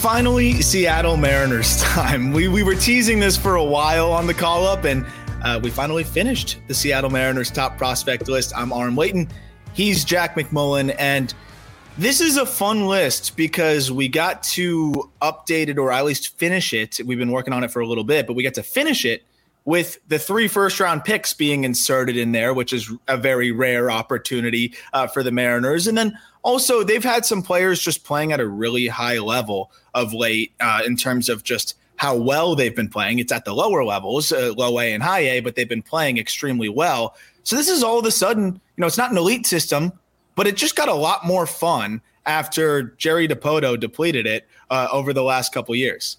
[0.00, 2.32] Finally Seattle Mariners time.
[2.32, 5.04] We, we were teasing this for a while on the call up, and
[5.42, 8.52] uh, we finally finished the Seattle Mariners top prospect list.
[8.56, 9.28] I'm Aram Leighton.
[9.74, 10.94] He's Jack McMullen.
[11.00, 11.34] And
[11.98, 16.72] this is a fun list because we got to update it or at least finish
[16.72, 17.00] it.
[17.04, 19.24] We've been working on it for a little bit, but we got to finish it
[19.64, 23.90] with the three first round picks being inserted in there, which is a very rare
[23.90, 25.86] opportunity uh, for the Mariners.
[25.86, 30.14] And then also, they've had some players just playing at a really high level of
[30.14, 33.18] late uh, in terms of just how well they've been playing.
[33.18, 36.16] It's at the lower levels, uh, low A and high A, but they've been playing
[36.16, 37.16] extremely well.
[37.42, 39.92] So this is all of a sudden, you know, it's not an elite system,
[40.36, 45.12] but it just got a lot more fun after Jerry Dipoto depleted it uh, over
[45.12, 46.18] the last couple years.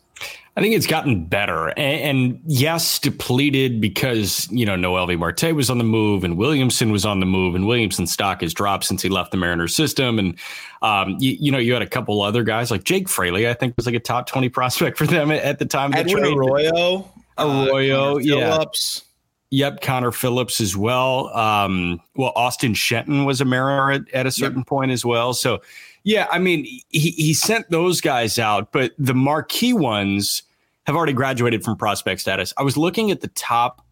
[0.58, 1.70] I think it's gotten better.
[1.70, 6.92] And, and, yes, depleted because, you know, Noelvi Marte was on the move and Williamson
[6.92, 10.20] was on the move and Williamson's stock has dropped since he left the Mariners system.
[10.20, 10.38] And,
[10.82, 13.76] um, you, you, know, you had a couple other guys like Jake Fraley, I think
[13.78, 15.94] was like a top 20 prospect for them at, at the time.
[15.94, 16.26] Edwin.
[16.26, 17.10] Arroyo.
[17.38, 18.52] Arroyo, uh, yeah.
[18.52, 19.09] Phillips.
[19.52, 21.36] Yep, Connor Phillips as well.
[21.36, 24.68] Um, well, Austin Shenton was a Mariner at, at a certain yep.
[24.68, 25.34] point as well.
[25.34, 25.62] So,
[26.04, 30.44] yeah, I mean, he, he sent those guys out, but the marquee ones
[30.86, 32.54] have already graduated from prospect status.
[32.58, 33.86] I was looking at the top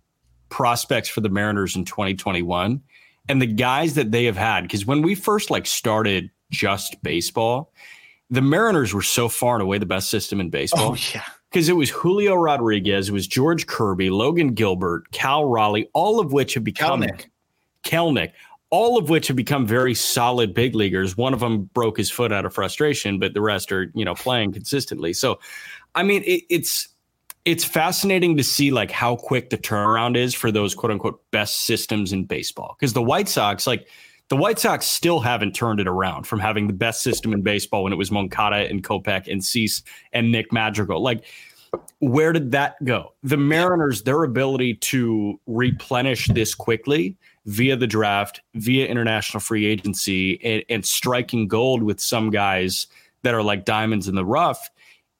[0.50, 2.82] prospects for the Mariners in 2021
[3.28, 7.74] and the guys that they have had because when we first like started just baseball,
[8.30, 10.92] the Mariners were so far and away the best system in baseball.
[10.92, 11.24] Oh yeah.
[11.50, 16.34] Because it was Julio Rodriguez, it was George Kirby, Logan Gilbert, Cal Raleigh, all of
[16.34, 17.28] which have become Kelenic.
[17.84, 18.32] Kelenic,
[18.70, 21.16] all of which have become very solid big leaguers.
[21.16, 24.14] One of them broke his foot out of frustration, but the rest are, you know,
[24.14, 25.14] playing consistently.
[25.14, 25.40] So,
[25.96, 26.90] I mean, it, it's
[27.46, 31.66] it's fascinating to see like how quick the turnaround is for those quote unquote best
[31.66, 32.76] systems in baseball.
[32.78, 33.88] Because the White Sox, like
[34.30, 37.84] the White Sox, still haven't turned it around from having the best system in baseball
[37.84, 41.02] when it was Moncada and Kopech and Cease and Nick Madrigal.
[41.02, 41.24] Like,
[42.00, 43.14] where did that go?
[43.24, 50.44] The Mariners, their ability to replenish this quickly via the draft, via international free agency,
[50.44, 52.88] and, and striking gold with some guys
[53.24, 54.70] that are like diamonds in the rough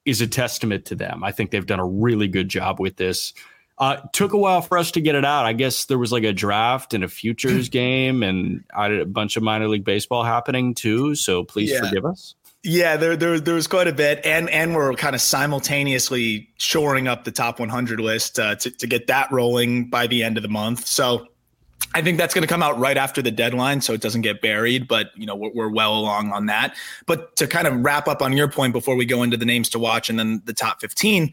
[0.04, 1.22] is a testament to them.
[1.24, 3.34] I think they've done a really good job with this.
[3.78, 5.46] Uh, took a while for us to get it out.
[5.46, 9.42] I guess there was like a draft and a futures game and a bunch of
[9.42, 11.14] minor league baseball happening too.
[11.14, 11.80] So please yeah.
[11.80, 12.34] forgive us.
[12.64, 17.06] Yeah, there, there there was quite a bit, and and we're kind of simultaneously shoring
[17.06, 20.42] up the top 100 list uh, to to get that rolling by the end of
[20.42, 20.84] the month.
[20.86, 21.28] So
[21.94, 24.42] I think that's going to come out right after the deadline, so it doesn't get
[24.42, 24.88] buried.
[24.88, 26.74] But you know, we're, we're, well along on that.
[27.06, 29.68] But to kind of wrap up on your point before we go into the names
[29.70, 31.32] to watch and then the top fifteen,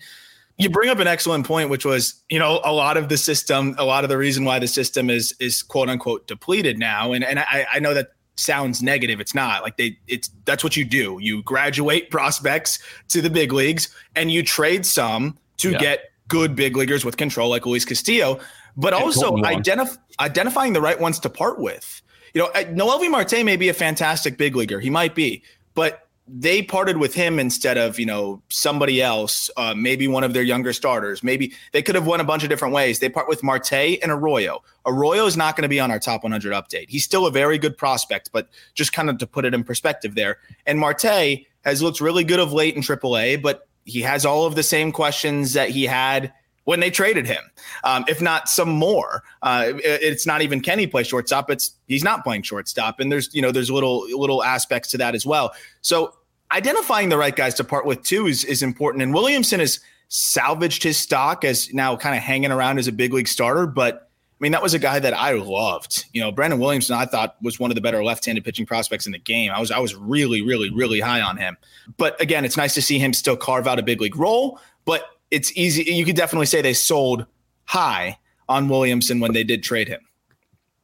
[0.58, 3.76] you bring up an excellent point, which was you know a lot of the system,
[3.78, 7.14] a lot of the reason why the system is is quote unquote depleted now.
[7.14, 9.20] And and I, I know that sounds negative.
[9.20, 9.98] It's not like they.
[10.08, 11.18] It's that's what you do.
[11.22, 12.80] You graduate prospects
[13.10, 15.80] to the big leagues, and you trade some to yeah.
[15.80, 18.40] get good big leaguers with control, like Luis Castillo
[18.78, 22.02] but also identif- identifying the right ones to part with.
[22.34, 24.80] You know, Noelvi Marte may be a fantastic big leaguer.
[24.80, 25.44] He might be,
[25.74, 30.34] but they parted with him instead of you know somebody else, uh, maybe one of
[30.34, 31.24] their younger starters.
[31.24, 33.00] Maybe they could have won a bunch of different ways.
[33.00, 34.64] They part with Marte and Arroyo.
[34.86, 36.90] Arroyo is not going to be on our top 100 update.
[36.90, 40.16] He's still a very good prospect, but just kind of to put it in perspective
[40.16, 40.38] there.
[40.66, 44.56] And Marte has looked really good of late in AAA, but he has all of
[44.56, 46.34] the same questions that he had
[46.66, 47.44] when they traded him,
[47.84, 49.24] um, if not some more.
[49.42, 51.50] Uh, it, it's not even he play shortstop?
[51.50, 55.16] It's he's not playing shortstop, and there's you know there's little little aspects to that
[55.16, 55.54] as well.
[55.82, 56.14] So
[56.52, 59.02] identifying the right guys to part with too is is important.
[59.04, 59.80] And Williamson has
[60.10, 64.02] salvaged his stock as now kind of hanging around as a big league starter, but.
[64.38, 66.04] I mean, that was a guy that I loved.
[66.12, 69.14] You know, Brandon Williamson, I thought was one of the better left-handed pitching prospects in
[69.14, 69.50] the game.
[69.50, 71.56] I was, I was really, really, really high on him.
[71.96, 74.60] But again, it's nice to see him still carve out a big league role.
[74.84, 75.84] But it's easy.
[75.84, 77.26] You could definitely say they sold
[77.66, 78.18] high
[78.48, 80.00] on Williamson when they did trade him.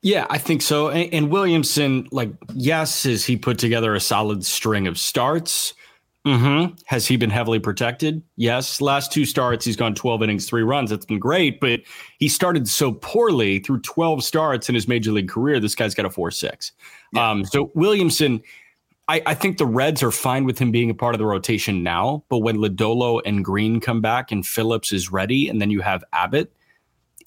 [0.02, 0.90] Yeah, I think so.
[0.90, 5.74] And, and Williamson, like, yes, has he put together a solid string of starts?
[6.26, 6.76] Mm-hmm.
[6.86, 8.22] Has he been heavily protected?
[8.36, 8.82] Yes.
[8.82, 10.90] Last two starts, he's gone 12 innings, three runs.
[10.90, 11.82] That's been great, but
[12.20, 15.60] he started so poorly through 12 starts in his major league career.
[15.60, 16.72] This guy's got a 4 6.
[17.14, 17.30] Yeah.
[17.30, 18.42] Um, so Williamson,
[19.12, 21.84] I, I, think the Reds are fine with him being a part of the rotation
[21.84, 25.82] now, but when Lodolo and Green come back and Phillips is ready, and then you
[25.82, 26.54] have Abbott,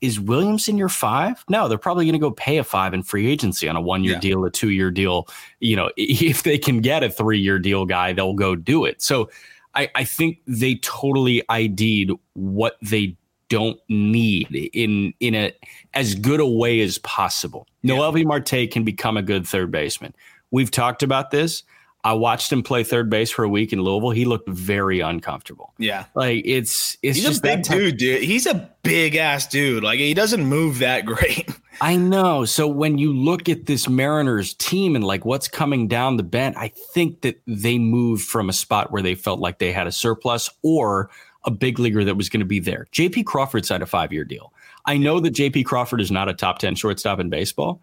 [0.00, 1.44] is Williamson your five?
[1.50, 4.02] No, they're probably going to go pay a five in free agency on a one
[4.02, 4.20] year yeah.
[4.20, 5.28] deal, a two year deal.
[5.60, 9.02] You know, if they can get a three year deal guy, they'll go do it.
[9.02, 9.28] So
[9.74, 13.14] I, I think they totally ID'd what they
[13.50, 15.52] don't need in in a
[15.92, 17.68] as good a way as possible.
[17.82, 17.96] Yeah.
[17.96, 20.14] Noelvi Marte can become a good third baseman.
[20.50, 21.62] We've talked about this.
[22.04, 24.10] I watched him play third base for a week in Louisville.
[24.10, 25.72] He looked very uncomfortable.
[25.78, 28.22] Yeah, like it's it's he's just a big dude, dude.
[28.22, 29.82] He's a big ass dude.
[29.82, 31.48] Like he doesn't move that great.
[31.80, 32.44] I know.
[32.44, 36.56] So when you look at this Mariners team and like what's coming down the bend,
[36.56, 39.92] I think that they moved from a spot where they felt like they had a
[39.92, 41.10] surplus or
[41.44, 42.86] a big leaguer that was going to be there.
[42.92, 44.52] JP Crawford signed a five year deal.
[44.84, 47.80] I know that JP Crawford is not a top 10 shortstop in baseball,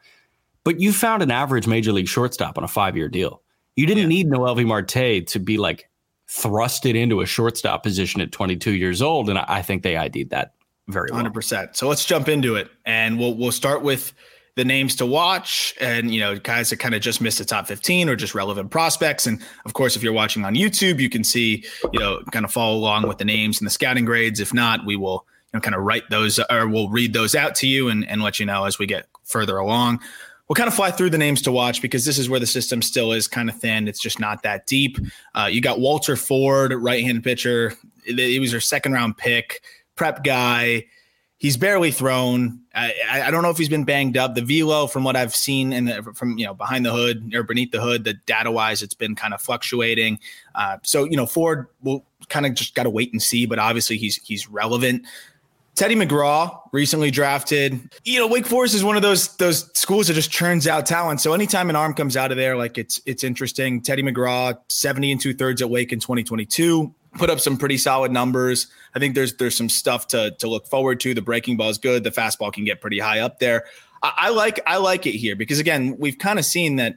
[0.63, 3.40] but you found an average major league shortstop on a five year deal.
[3.75, 4.23] You didn't yeah.
[4.23, 5.89] need Noelvi Marte to be like
[6.27, 9.29] thrusted into a shortstop position at 22 years old.
[9.29, 10.53] And I think they ID'd that
[10.87, 11.23] very well.
[11.23, 11.75] 100%.
[11.75, 12.69] So let's jump into it.
[12.85, 14.13] And we'll, we'll start with
[14.55, 17.67] the names to watch and, you know, guys that kind of just missed the top
[17.67, 19.25] 15 or just relevant prospects.
[19.25, 22.51] And of course, if you're watching on YouTube, you can see, you know, kind of
[22.51, 24.39] follow along with the names and the scouting grades.
[24.39, 27.55] If not, we will, you know, kind of write those or we'll read those out
[27.55, 30.01] to you and, and let you know as we get further along
[30.51, 32.81] we'll kind of fly through the names to watch because this is where the system
[32.81, 33.87] still is kind of thin.
[33.87, 34.97] It's just not that deep.
[35.33, 37.73] Uh, you got Walter Ford, right-handed pitcher.
[38.03, 39.61] He was their second round pick,
[39.95, 40.87] prep guy.
[41.37, 42.59] He's barely thrown.
[42.75, 44.35] I, I, don't know if he's been banged up.
[44.35, 47.71] The velo, from what I've seen the, from you know behind the hood or beneath
[47.71, 50.19] the hood, the data wise, it's been kind of fluctuating.
[50.53, 53.45] Uh, so you know Ford will kind of just got to wait and see.
[53.45, 55.05] But obviously he's he's relevant.
[55.75, 57.79] Teddy McGraw, recently drafted.
[58.03, 61.21] You know, Wake Forest is one of those those schools that just churns out talent.
[61.21, 63.81] So anytime an arm comes out of there, like it's it's interesting.
[63.81, 68.11] Teddy McGraw, 70 and two thirds at Wake in 2022, put up some pretty solid
[68.11, 68.67] numbers.
[68.95, 71.13] I think there's there's some stuff to to look forward to.
[71.13, 72.03] The breaking ball is good.
[72.03, 73.65] The fastball can get pretty high up there.
[74.03, 76.95] I, I like I like it here because again, we've kind of seen that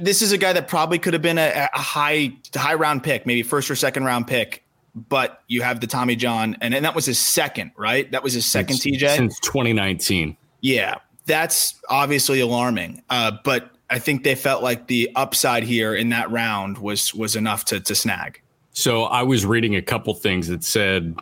[0.00, 3.26] this is a guy that probably could have been a, a high high round pick,
[3.26, 4.64] maybe first or second round pick
[5.08, 8.10] but you have the Tommy John, and, and that was his second, right?
[8.10, 10.36] That was his second it's, TJ since 2019.
[10.60, 10.96] Yeah,
[11.26, 13.02] that's obviously alarming.
[13.10, 17.36] Uh, but I think they felt like the upside here in that round was was
[17.36, 18.40] enough to to snag.
[18.72, 21.16] So I was reading a couple things that said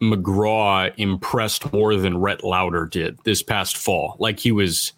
[0.00, 4.16] McGraw impressed more than Rhett Lowder did this past fall.
[4.18, 4.92] Like he was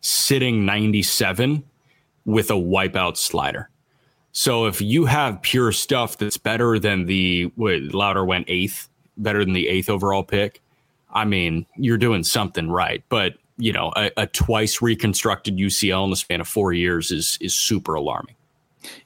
[0.00, 1.62] sitting 97
[2.24, 3.70] with a wipeout slider.
[4.38, 9.44] So if you have pure stuff that's better than the wait, Lowder went eighth, better
[9.44, 10.62] than the eighth overall pick,
[11.10, 13.02] I mean, you're doing something right.
[13.08, 17.36] But you know, a, a twice reconstructed UCL in the span of four years is
[17.40, 18.36] is super alarming.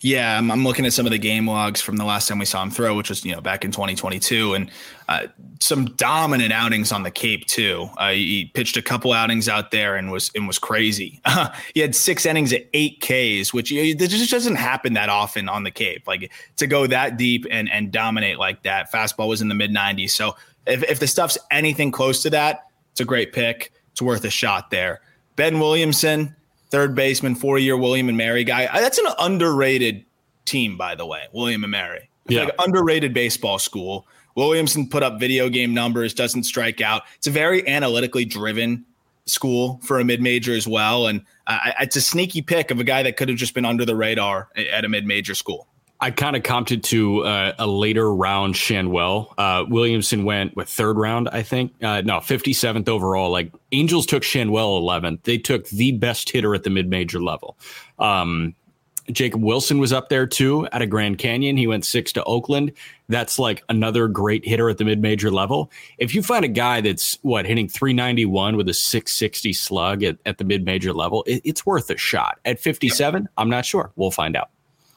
[0.00, 2.44] Yeah, I'm, I'm, looking at some of the game logs from the last time we
[2.44, 4.70] saw him throw, which was you know back in 2022, and
[5.08, 5.26] uh,
[5.60, 7.88] some dominant outings on the Cape too.
[7.96, 11.20] Uh, he pitched a couple outings out there and was and was crazy.
[11.74, 15.48] he had six innings at eight Ks, which you know, just doesn't happen that often
[15.48, 16.06] on the Cape.
[16.06, 18.92] Like to go that deep and and dominate like that.
[18.92, 20.36] Fastball was in the mid 90s, so
[20.66, 23.72] if if the stuff's anything close to that, it's a great pick.
[23.92, 25.00] It's worth a shot there.
[25.36, 26.36] Ben Williamson
[26.72, 28.66] third baseman, four year William and Mary guy.
[28.72, 30.04] That's an underrated
[30.46, 32.08] team, by the way, William and Mary.
[32.26, 32.44] Yeah.
[32.44, 34.06] Like underrated baseball school.
[34.34, 37.02] Williamson put up video game numbers, doesn't strike out.
[37.16, 38.86] It's a very analytically driven
[39.26, 41.06] school for a mid major as well.
[41.06, 43.84] And uh, it's a sneaky pick of a guy that could have just been under
[43.84, 45.68] the radar at a mid major school.
[46.02, 49.32] I kind of comped to uh, a later round Schanuel.
[49.38, 51.72] Uh, Williamson went with third round, I think.
[51.80, 53.30] Uh, no, 57th overall.
[53.30, 55.22] Like Angels took Schanuel 11th.
[55.22, 57.56] They took the best hitter at the mid major level.
[58.00, 58.56] Um,
[59.12, 61.56] Jacob Wilson was up there too at a Grand Canyon.
[61.56, 62.72] He went six to Oakland.
[63.08, 65.70] That's like another great hitter at the mid major level.
[65.98, 70.38] If you find a guy that's what hitting 391 with a 660 slug at, at
[70.38, 72.40] the mid major level, it, it's worth a shot.
[72.44, 73.92] At 57, I'm not sure.
[73.94, 74.50] We'll find out.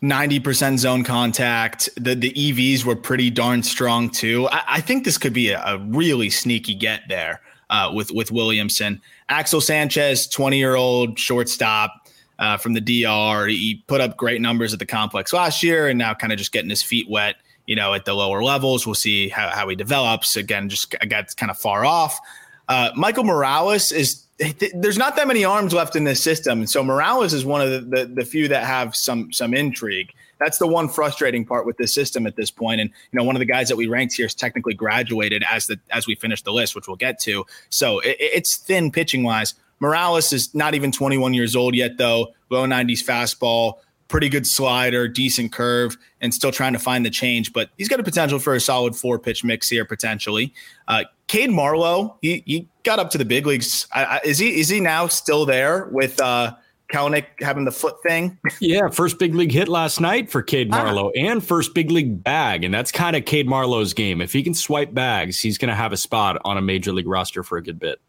[0.09, 1.89] 90% zone contact.
[1.95, 4.47] The the EVs were pretty darn strong too.
[4.49, 8.31] I, I think this could be a, a really sneaky get there uh, with with
[8.31, 9.01] Williamson.
[9.29, 12.09] Axel Sanchez, 20 year old shortstop
[12.39, 13.47] uh, from the DR.
[13.47, 16.51] He put up great numbers at the complex last year, and now kind of just
[16.51, 17.35] getting his feet wet.
[17.65, 20.35] You know, at the lower levels, we'll see how, how he develops.
[20.35, 22.19] Again, just got kind of far off.
[22.67, 24.24] Uh, Michael Morales is
[24.73, 27.71] there's not that many arms left in this system, and so Morales is one of
[27.71, 30.11] the, the, the few that have some some intrigue.
[30.39, 32.81] That's the one frustrating part with this system at this point.
[32.81, 35.67] And you know, one of the guys that we ranked here is technically graduated as
[35.67, 37.45] the as we finish the list, which we'll get to.
[37.69, 39.53] So it, it's thin pitching wise.
[39.79, 42.33] Morales is not even 21 years old yet, though.
[42.49, 47.53] Low 90s fastball, pretty good slider, decent curve, and still trying to find the change.
[47.53, 50.53] But he's got a potential for a solid four pitch mix here potentially.
[50.87, 53.87] Uh, Cade Marlowe, he he got up to the big leagues.
[53.93, 56.55] I, I, is he is he now still there with uh,
[56.91, 58.37] Kelenic having the foot thing?
[58.59, 60.83] Yeah, first big league hit last night for Cade ah.
[60.83, 61.19] Marlowe ah.
[61.19, 64.21] and first big league bag, and that's kind of Cade Marlowe's game.
[64.21, 67.07] If he can swipe bags, he's going to have a spot on a major league
[67.07, 67.99] roster for a good bit.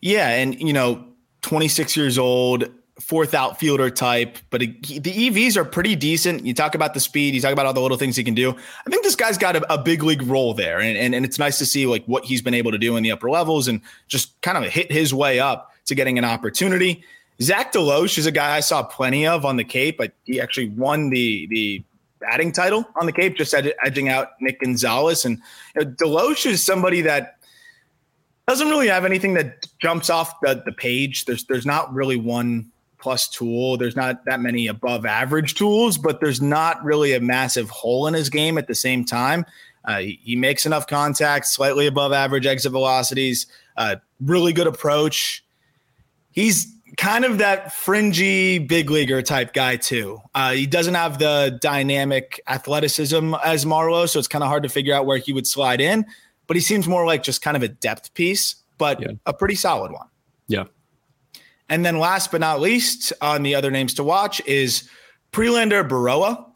[0.00, 1.04] Yeah, and you know,
[1.42, 6.44] 26 years old, fourth outfielder type, but the EVs are pretty decent.
[6.44, 8.50] You talk about the speed, you talk about all the little things he can do.
[8.50, 11.38] I think this guy's got a, a big league role there, and, and and it's
[11.38, 13.80] nice to see like what he's been able to do in the upper levels and
[14.08, 17.04] just kind of hit his way up to getting an opportunity.
[17.40, 20.70] Zach DeLoach is a guy I saw plenty of on the Cape, but he actually
[20.70, 21.82] won the the
[22.20, 25.24] batting title on the Cape, just ed- edging out Nick Gonzalez.
[25.24, 25.38] And
[25.76, 27.36] you know, DeLoach is somebody that
[28.48, 31.26] doesn't really have anything that jumps off the, the page.
[31.26, 33.76] There's there's not really one plus tool.
[33.76, 38.14] There's not that many above average tools, but there's not really a massive hole in
[38.14, 39.44] his game at the same time.
[39.84, 45.44] Uh, he, he, makes enough contact, slightly above average exit velocities, uh, really good approach.
[46.30, 50.20] He's kind of that fringy big leaguer type guy too.
[50.34, 54.68] Uh, he doesn't have the dynamic athleticism as Marlowe, so it's kind of hard to
[54.68, 56.04] figure out where he would slide in
[56.48, 59.12] but he seems more like just kind of a depth piece, but yeah.
[59.26, 60.08] a pretty solid one.
[60.48, 60.64] Yeah.
[61.68, 64.88] And then last but not least, on the other names to watch is
[65.32, 66.46] Prelander Baroa.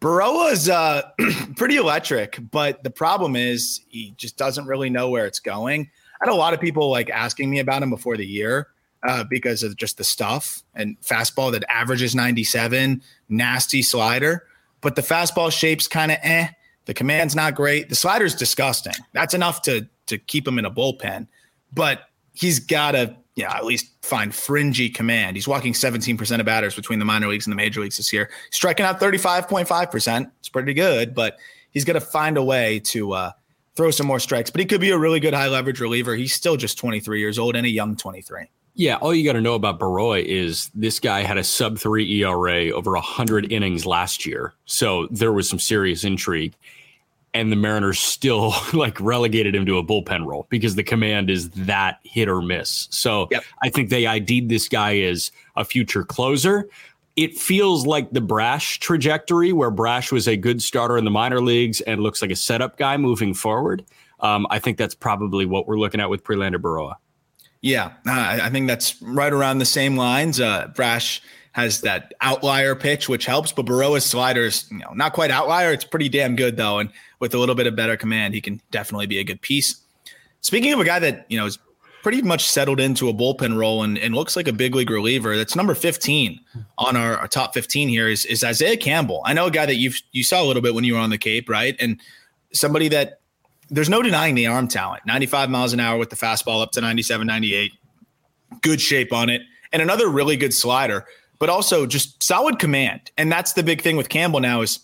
[0.00, 1.02] Berroa is uh,
[1.56, 5.90] pretty electric, but the problem is he just doesn't really know where it's going.
[6.20, 8.68] I had a lot of people like asking me about him before the year
[9.06, 14.46] uh, because of just the stuff and fastball that averages 97, nasty slider,
[14.80, 16.48] but the fastball shape's kind of eh.
[16.86, 17.88] The command's not great.
[17.88, 18.94] The slider's disgusting.
[19.12, 21.26] That's enough to to keep him in a bullpen.
[21.72, 25.36] But he's got to, yeah, at least find fringy command.
[25.36, 28.30] He's walking 17% of batters between the minor leagues and the major leagues this year.
[28.50, 30.30] Striking out 35.5%.
[30.40, 31.36] It's pretty good, but
[31.70, 33.32] he's going to find a way to uh,
[33.74, 34.48] throw some more strikes.
[34.48, 36.16] But he could be a really good high leverage reliever.
[36.16, 38.46] He's still just 23 years old and a young 23.
[38.74, 42.22] Yeah, all you got to know about Berroa is this guy had a sub three
[42.22, 44.54] ERA over 100 innings last year.
[44.64, 46.54] So there was some serious intrigue
[47.36, 51.50] and the Mariners still like relegated him to a bullpen role because the command is
[51.50, 52.88] that hit or miss.
[52.90, 53.44] So yep.
[53.62, 56.68] I think they ID'd this guy as a future closer.
[57.14, 61.40] It feels like the Brash trajectory where Brash was a good starter in the minor
[61.40, 63.84] leagues and looks like a setup guy moving forward.
[64.20, 66.94] Um, I think that's probably what we're looking at with Prelander Berroa.
[67.60, 70.40] Yeah, uh, I think that's right around the same lines.
[70.40, 71.20] Uh, Brash
[71.56, 73.50] has that outlier pitch, which helps.
[73.50, 75.72] But Berroa's sliders, you know, not quite outlier.
[75.72, 78.60] It's pretty damn good though, and with a little bit of better command, he can
[78.70, 79.80] definitely be a good piece.
[80.42, 81.58] Speaking of a guy that you know is
[82.02, 85.34] pretty much settled into a bullpen role and, and looks like a big league reliever,
[85.34, 86.38] that's number fifteen
[86.76, 89.22] on our, our top fifteen here is is Isaiah Campbell.
[89.24, 91.08] I know a guy that you you saw a little bit when you were on
[91.08, 91.74] the Cape, right?
[91.80, 91.98] And
[92.52, 93.20] somebody that
[93.70, 95.06] there's no denying the arm talent.
[95.06, 97.72] 95 miles an hour with the fastball up to 97, 98.
[98.60, 99.40] Good shape on it.
[99.72, 101.06] And another really good slider
[101.38, 103.10] but also just solid command.
[103.16, 104.80] And that's the big thing with Campbell now is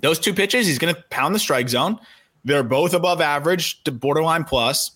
[0.00, 1.98] those two pitches, he's going to pound the strike zone.
[2.44, 4.90] They're both above average to borderline plus.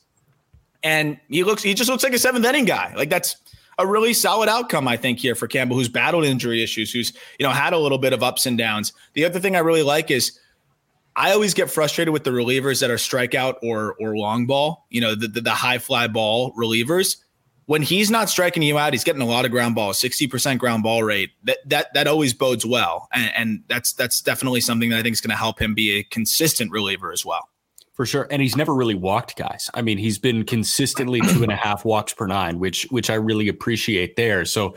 [0.83, 2.95] And he looks, he just looks like a seventh inning guy.
[2.95, 3.37] Like that's
[3.79, 7.47] a really solid outcome, I think, here for Campbell, who's battled injury issues, who's, you
[7.47, 8.93] know, had a little bit of ups and downs.
[9.15, 10.39] The other thing I really like is
[11.17, 15.01] I always get frustrated with the relievers that are strikeout or or long ball, you
[15.01, 17.17] know, the, the, the high fly ball relievers
[17.69, 20.83] when he's not striking you out, he's getting a lot of ground balls, 60% ground
[20.83, 21.33] ball rate.
[21.45, 23.09] That that that always bodes well.
[23.13, 25.99] And, and that's that's definitely something that I think is going to help him be
[25.99, 27.47] a consistent reliever as well.
[27.93, 28.27] For sure.
[28.31, 29.69] And he's never really walked guys.
[29.75, 33.17] I mean, he's been consistently two and a half walks per nine, which which I
[33.17, 34.47] really appreciate there.
[34.47, 34.75] So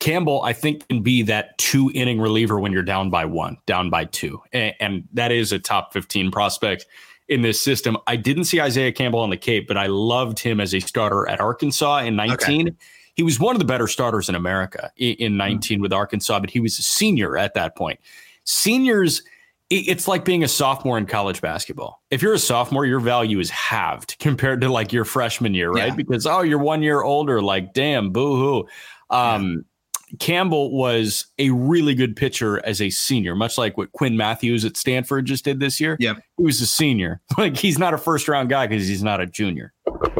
[0.00, 3.88] Campbell, I think, can be that two inning reliever when you're down by one, down
[3.88, 4.42] by two.
[4.52, 6.84] And, and, that is a top 15 prospect
[7.28, 7.96] in this system.
[8.06, 11.28] I didn't see Isaiah Campbell on the Cape, but I loved him as a starter
[11.28, 12.68] at Arkansas in 19.
[12.68, 12.76] Okay.
[13.14, 15.82] He was one of the better starters in America in, in 19 mm-hmm.
[15.82, 18.00] with Arkansas, but he was a senior at that point.
[18.44, 19.22] Seniors,
[19.70, 22.02] it's like being a sophomore in college basketball.
[22.10, 25.88] If you're a sophomore, your value is halved compared to like your freshman year, right?
[25.88, 25.94] Yeah.
[25.94, 27.40] Because, oh, you're one year older.
[27.40, 28.68] Like, damn, boo hoo.
[29.10, 29.60] Um, yeah
[30.18, 34.76] Campbell was a really good pitcher as a senior, much like what Quinn Matthews at
[34.76, 35.96] Stanford just did this year.
[35.98, 36.14] Yeah.
[36.36, 37.20] He was a senior.
[37.36, 39.72] Like he's not a first round guy because he's not a junior.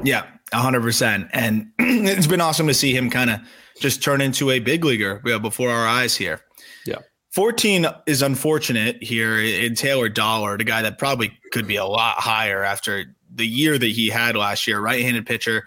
[0.03, 1.31] Yeah, 100%.
[1.33, 3.41] And it's been awesome to see him kind of
[3.81, 6.41] just turn into a big leaguer before our eyes here.
[6.87, 6.99] Yeah.
[7.35, 12.19] 14 is unfortunate here in Taylor Dollard, the guy that probably could be a lot
[12.19, 14.81] higher after the year that he had last year.
[14.81, 15.67] Right handed pitcher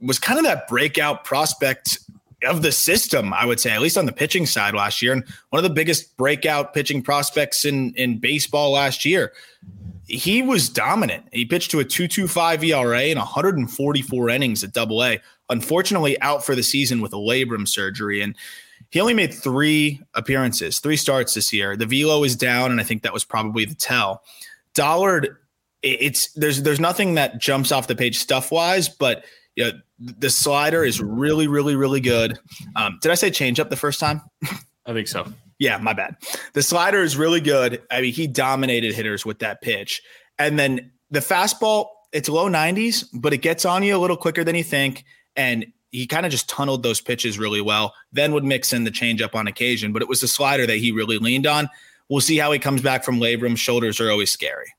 [0.00, 1.98] was kind of that breakout prospect
[2.44, 5.24] of the system, I would say, at least on the pitching side last year, and
[5.50, 9.32] one of the biggest breakout pitching prospects in in baseball last year.
[10.06, 11.24] He was dominant.
[11.32, 15.20] He pitched to a 2.25 ERA and 144 innings at Double A.
[15.48, 18.36] Unfortunately, out for the season with a labrum surgery, and
[18.90, 21.76] he only made three appearances, three starts this year.
[21.76, 24.22] The velo is down, and I think that was probably the tell.
[24.74, 25.38] Dollard,
[25.82, 29.24] it's there's there's nothing that jumps off the page stuff wise, but
[29.56, 32.38] know, the slider is really, really, really good.
[32.76, 34.22] Um, did I say change up the first time?
[34.86, 35.26] I think so.
[35.58, 36.16] Yeah, my bad.
[36.54, 37.82] The slider is really good.
[37.90, 40.02] I mean, he dominated hitters with that pitch.
[40.38, 44.42] And then the fastball, it's low 90s, but it gets on you a little quicker
[44.42, 45.04] than you think.
[45.36, 47.94] And he kind of just tunneled those pitches really well.
[48.12, 50.90] Then would mix in the changeup on occasion, but it was the slider that he
[50.90, 51.68] really leaned on.
[52.08, 53.56] We'll see how he comes back from labrum.
[53.56, 54.74] Shoulders are always scary.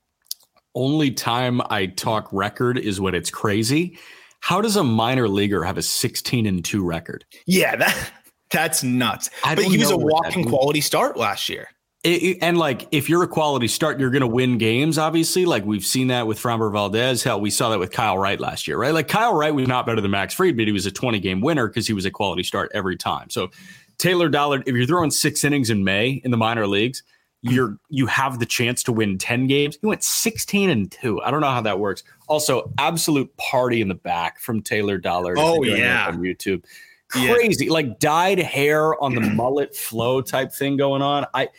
[0.74, 3.96] Only time I talk record is when it's crazy.
[4.44, 7.24] How does a minor leaguer have a 16 and 2 record?
[7.46, 8.10] Yeah, that
[8.50, 9.30] that's nuts.
[9.42, 11.70] but he was a walking quality start last year.
[12.02, 14.98] It, it, and like, if you're a quality start, you're going to win games.
[14.98, 17.22] Obviously, like we've seen that with Framber Valdez.
[17.22, 18.92] Hell, we saw that with Kyle Wright last year, right?
[18.92, 21.40] Like Kyle Wright was not better than Max Fried, but he was a 20 game
[21.40, 23.30] winner because he was a quality start every time.
[23.30, 23.50] So
[23.96, 27.02] Taylor Dollard, if you're throwing six innings in May in the minor leagues,
[27.44, 29.76] you're you have the chance to win 10 games.
[29.80, 31.20] He went 16 and 2.
[31.22, 32.02] I don't know how that works.
[32.26, 35.36] Also, absolute party in the back from Taylor Dollard.
[35.38, 36.08] Oh yeah.
[36.08, 36.64] On YouTube.
[37.08, 37.66] Crazy.
[37.66, 37.72] Yeah.
[37.72, 41.26] Like dyed hair on the mullet flow type thing going on.
[41.34, 41.50] I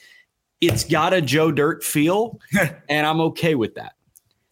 [0.60, 2.40] it's got a Joe Dirt feel
[2.90, 3.94] and I'm okay with that.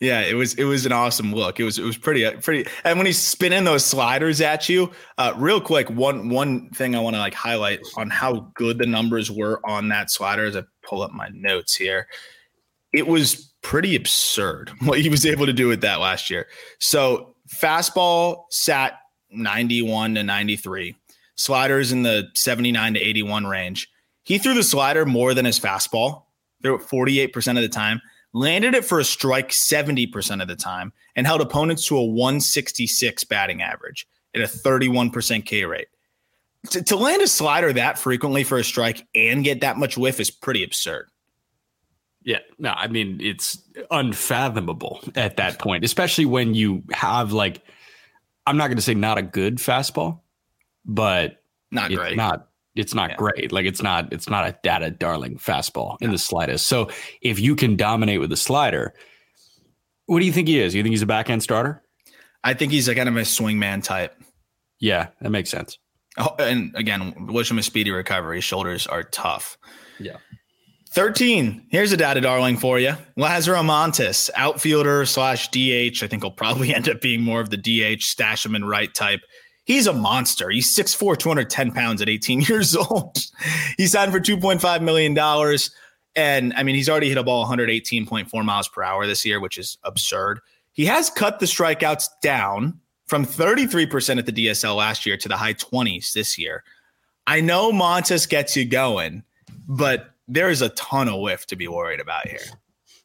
[0.03, 1.61] Yeah, it was it was an awesome look.
[1.61, 2.69] It was it was pretty pretty.
[2.83, 6.99] And when he's spinning those sliders at you, uh, real quick, one one thing I
[6.99, 10.63] want to like highlight on how good the numbers were on that slider as I
[10.85, 12.09] pull up my notes here.
[12.91, 16.47] It was pretty absurd what he was able to do with that last year.
[16.79, 18.99] So fastball sat
[19.31, 20.97] 91 to 93,
[21.35, 23.87] sliders in the 79 to 81 range.
[24.23, 26.23] He threw the slider more than his fastball.
[26.61, 28.01] Threw it 48% of the time
[28.33, 33.23] landed it for a strike 70% of the time, and held opponents to a 166
[33.25, 35.87] batting average at a 31% K rate.
[36.71, 40.19] To, to land a slider that frequently for a strike and get that much whiff
[40.19, 41.09] is pretty absurd.
[42.23, 47.61] Yeah, no, I mean it's unfathomable at that point, especially when you have like
[48.45, 50.21] I'm not going to say not a good fastball,
[50.85, 52.15] but not great.
[52.15, 53.15] Not it's not yeah.
[53.17, 53.51] great.
[53.51, 56.67] Like it's not it's not a data darling fastball in the slightest.
[56.67, 56.89] So
[57.21, 58.93] if you can dominate with the slider,
[60.05, 60.73] what do you think he is?
[60.73, 61.81] You think he's a back end starter?
[62.43, 64.15] I think he's a kind of a swingman type.
[64.79, 65.77] Yeah, that makes sense.
[66.17, 68.37] Oh, and again, wish him a speedy recovery.
[68.37, 69.57] His shoulders are tough.
[69.99, 70.17] Yeah.
[70.91, 71.65] 13.
[71.71, 72.93] Here's a data darling for you.
[73.17, 76.03] Lazaro Montes, outfielder slash DH.
[76.03, 78.93] I think he'll probably end up being more of the DH, stash him in right
[78.93, 79.21] type.
[79.65, 80.49] He's a monster.
[80.49, 83.17] He's 6'4, 210 pounds at 18 years old.
[83.77, 85.57] he signed for $2.5 million.
[86.15, 89.57] And I mean, he's already hit a ball 118.4 miles per hour this year, which
[89.57, 90.39] is absurd.
[90.73, 95.37] He has cut the strikeouts down from 33% at the DSL last year to the
[95.37, 96.63] high 20s this year.
[97.27, 99.23] I know Montes gets you going,
[99.67, 102.39] but there is a ton of whiff to be worried about here.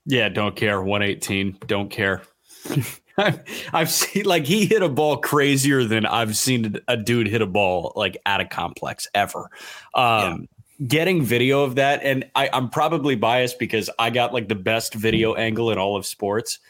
[0.07, 0.81] Yeah, don't care.
[0.81, 2.23] 118, don't care.
[3.73, 7.47] I've seen like he hit a ball crazier than I've seen a dude hit a
[7.47, 9.51] ball like at a complex ever.
[9.95, 10.49] Um,
[10.81, 10.87] yeah.
[10.87, 14.95] Getting video of that, and I, I'm probably biased because I got like the best
[14.95, 16.61] video angle in all of sports.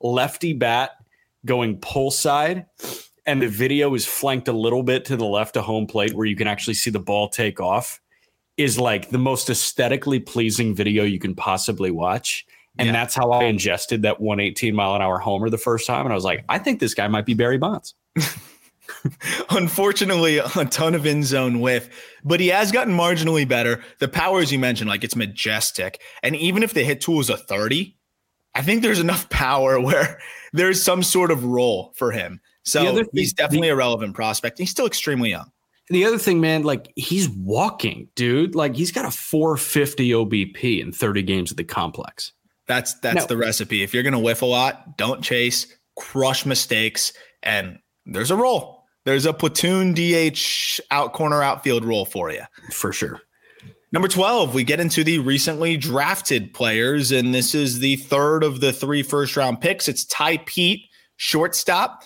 [0.00, 0.92] Lefty bat
[1.44, 2.64] going pull side
[3.26, 6.24] and the video is flanked a little bit to the left of home plate where
[6.24, 8.00] you can actually see the ball take off
[8.56, 12.46] is like the most aesthetically pleasing video you can possibly watch.
[12.78, 12.92] And yeah.
[12.92, 16.06] that's how I ingested that 118 mile an hour homer the first time.
[16.06, 17.94] And I was like, I think this guy might be Barry Bonds.
[19.50, 21.88] Unfortunately, a ton of in zone whiff,
[22.24, 23.82] but he has gotten marginally better.
[23.98, 26.00] The power, as you mentioned, like it's majestic.
[26.22, 27.96] And even if the hit tool is a 30,
[28.54, 30.20] I think there's enough power where
[30.52, 32.40] there's some sort of role for him.
[32.64, 34.58] So thing, he's definitely the, a relevant prospect.
[34.58, 35.50] He's still extremely young.
[35.90, 38.54] The other thing, man, like he's walking, dude.
[38.54, 42.32] Like he's got a 450 OBP in 30 games at the complex.
[42.68, 43.82] That's that's now, the recipe.
[43.82, 48.84] If you're gonna whiff a lot, don't chase, crush mistakes, and there's a role.
[49.04, 52.42] There's a platoon DH out corner outfield role for you.
[52.70, 53.22] For sure.
[53.90, 58.60] Number 12, we get into the recently drafted players, and this is the third of
[58.60, 59.88] the three first round picks.
[59.88, 62.02] It's Tai Peete, shortstop,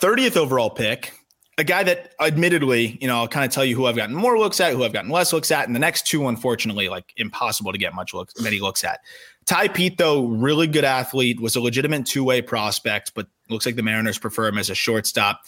[0.00, 1.12] 30th overall pick.
[1.56, 4.36] A guy that admittedly, you know, I'll kind of tell you who I've gotten more
[4.38, 7.70] looks at, who I've gotten less looks at, and the next two, unfortunately, like impossible
[7.70, 9.00] to get much looks, many looks at.
[9.46, 13.76] Tai Peete, though, really good athlete, was a legitimate two way prospect, but looks like
[13.76, 15.40] the Mariners prefer him as a shortstop.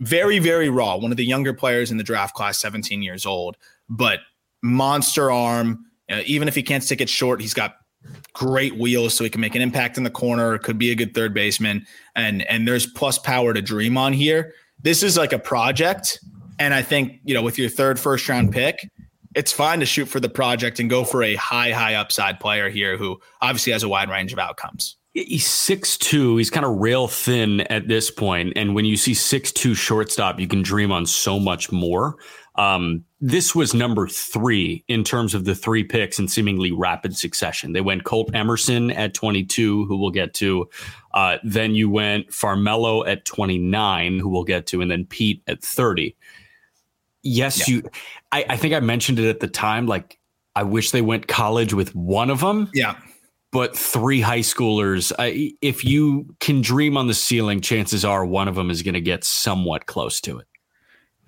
[0.00, 0.96] Very, very raw.
[0.96, 3.56] One of the younger players in the draft class, 17 years old,
[3.88, 4.20] but
[4.62, 5.84] monster arm.
[6.08, 7.78] Uh, even if he can't stick it short, he's got
[8.32, 11.14] great wheels so he can make an impact in the corner could be a good
[11.14, 15.38] third baseman and and there's plus power to dream on here this is like a
[15.38, 16.20] project
[16.58, 18.88] and i think you know with your third first round pick
[19.36, 22.68] it's fine to shoot for the project and go for a high high upside player
[22.68, 26.36] here who obviously has a wide range of outcomes he's six two.
[26.36, 30.38] He's kind of rail thin at this point, and when you see six two shortstop,
[30.38, 32.16] you can dream on so much more.
[32.56, 37.72] Um, this was number three in terms of the three picks in seemingly rapid succession.
[37.72, 40.68] They went Colt Emerson at 22, who we'll get to.
[41.12, 45.62] Uh, then you went Farmelo at 29, who we'll get to, and then Peete at
[45.62, 46.16] 30.
[47.26, 47.76] Yes, yeah.
[47.76, 47.82] you.
[48.32, 49.86] I, I think I mentioned it at the time.
[49.86, 50.18] Like,
[50.54, 52.70] I wish they went college with one of them.
[52.74, 52.96] Yeah
[53.52, 55.12] but three high schoolers.
[55.18, 58.94] I, if you can dream on the ceiling, chances are one of them is going
[58.94, 60.46] to get somewhat close to it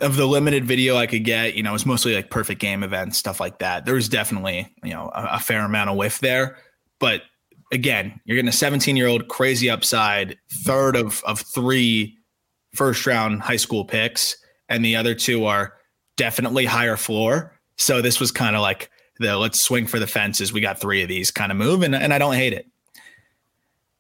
[0.01, 3.19] of the limited video I could get, you know, it's mostly like perfect game events,
[3.19, 3.85] stuff like that.
[3.85, 6.59] There was definitely, you know, a, a fair amount of whiff there.
[7.01, 7.23] But
[7.73, 12.17] again, you're getting a 17 year old crazy upside, third of of three
[12.75, 14.37] first round high school picks,
[14.69, 15.75] and the other two are
[16.19, 17.59] definitely higher floor.
[17.77, 20.53] So this was kind of like the let's swing for the fences.
[20.53, 22.67] We got three of these kind of move, and, and I don't hate it.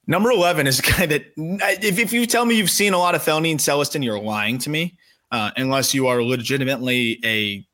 [0.06, 3.14] Number 11 is a guy that, if, if you tell me you've seen a lot
[3.14, 4.98] of Theonin Celestin, you're lying to me
[5.30, 7.64] uh, unless you are legitimately a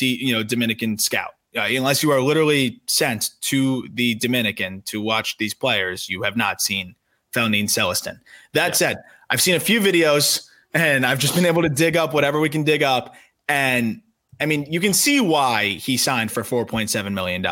[0.00, 1.32] you know Dominican scout.
[1.54, 6.36] Uh, unless you are literally sent to the Dominican to watch these players, you have
[6.36, 6.94] not seen
[7.34, 8.18] Theonin Celestin.
[8.54, 8.72] That yeah.
[8.72, 12.40] said, I've seen a few videos and I've just been able to dig up whatever
[12.40, 13.14] we can dig up.
[13.48, 14.02] And
[14.40, 17.46] I mean, you can see why he signed for $4.7 million.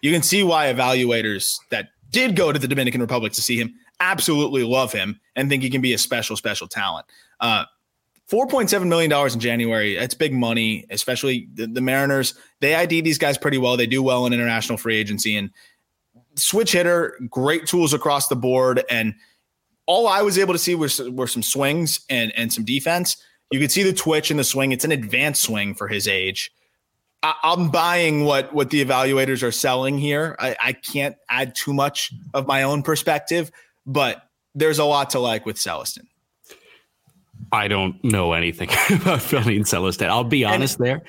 [0.00, 3.74] You can see why evaluators that did go to the Dominican Republic to see him
[4.00, 7.06] absolutely love him and think he can be a special, special talent.
[7.40, 7.64] Uh,
[8.30, 9.96] $4.7 million in January.
[9.96, 12.34] That's big money, especially the, the, Mariners.
[12.60, 13.76] They ID these guys pretty well.
[13.76, 15.50] They do well in international free agency and
[16.36, 18.84] switch hitter, great tools across the board.
[18.88, 19.14] And
[19.86, 23.16] all I was able to see was, were some swings and, and some defense.
[23.50, 24.72] You could see the twitch and the swing.
[24.72, 26.52] It's an advanced swing for his age.
[27.22, 30.36] I, am buying what what the evaluators are selling here.
[30.38, 33.50] I, I can't add too much of my own perspective,
[33.84, 34.22] but
[34.54, 36.06] there's a lot to like with Celestin.
[37.52, 40.08] I don't know anything about Theonin Celestin.
[40.08, 41.02] I'll be honest and, there.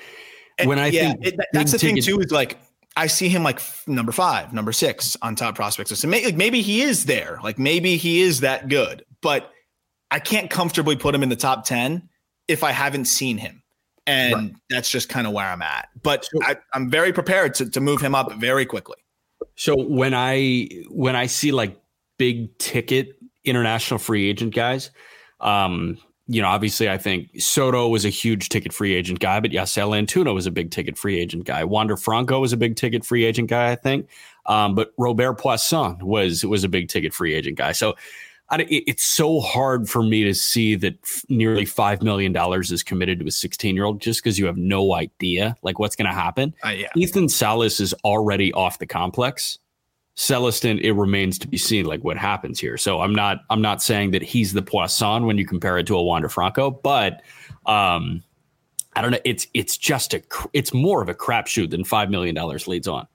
[0.58, 2.58] And when I yeah, think it, that's the thing too is like
[2.96, 5.98] I see him like number five, number six on top prospects.
[5.98, 7.38] So maybe, like maybe he is there.
[7.42, 9.50] Like maybe he is that good, but
[10.10, 12.08] I can't comfortably put him in the top 10
[12.52, 13.62] if I haven't seen him.
[14.06, 14.52] And right.
[14.68, 15.88] that's just kind of where I'm at.
[16.02, 18.96] But I, I'm very prepared to, to move him up very quickly.
[19.54, 21.80] So when I when I see like
[22.18, 24.90] big ticket international free agent guys,
[25.40, 29.50] um, you know, obviously, I think Soto was a huge ticket free agent guy, but
[29.50, 31.64] Yasel Antuna was a big ticket free agent guy.
[31.64, 34.08] Wander Franco was a big ticket free agent guy, I think.
[34.46, 37.72] Um, but Robert Puason was was a big ticket free agent guy.
[37.72, 37.94] So
[38.52, 40.94] I, it's so hard for me to see that
[41.30, 44.58] nearly five million dollars is committed to a 16 year old just because you have
[44.58, 46.54] no idea like what's going to happen.
[46.64, 46.88] Uh, yeah.
[46.94, 49.58] Ethan Salas is already off the complex.
[50.16, 52.76] Celestin, it remains to be seen like what happens here.
[52.76, 55.96] So I'm not I'm not saying that he's the Puason when you compare it to
[55.96, 57.22] a Wander Franco, but
[57.64, 58.22] um,
[58.94, 59.20] I don't know.
[59.24, 63.06] It's it's just a it's more of a crapshoot than five million dollars leads on.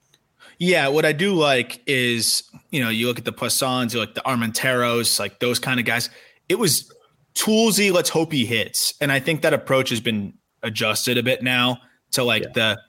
[0.58, 4.14] Yeah, what I do like is you know you look at the Puasons, you like
[4.14, 6.10] the Armenteros, like those kind of guys.
[6.48, 6.92] It was
[7.34, 7.92] toolsy.
[7.92, 8.94] Let's hope he hits.
[9.00, 11.78] And I think that approach has been adjusted a bit now
[12.12, 12.48] to like yeah.
[12.54, 12.80] the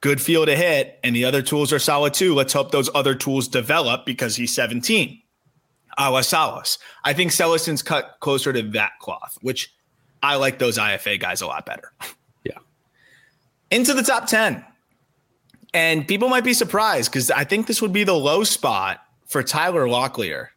[0.00, 2.34] good feel to hit, and the other tools are solid too.
[2.34, 5.22] Let's hope those other tools develop because he's 17.
[6.00, 6.78] A la Salas.
[7.04, 9.74] I think Celestin's cut closer to that cloth, which
[10.22, 11.92] I like those IFA guys a lot better.
[12.44, 12.58] Yeah.
[13.70, 14.64] Into the top 10.
[15.74, 19.42] And people might be surprised because I think this would be the low spot for
[19.42, 20.48] Tyler Locklear.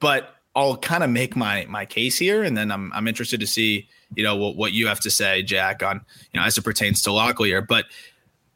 [0.00, 3.46] But I'll kind of make my my case here, and then I'm I'm interested to
[3.46, 6.00] see you know what, what you have to say, Jack, on
[6.32, 7.66] you know as it pertains to Locklear.
[7.66, 7.86] But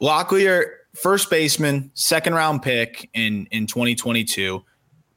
[0.01, 4.65] Locklear, first baseman, second round pick in in 2022,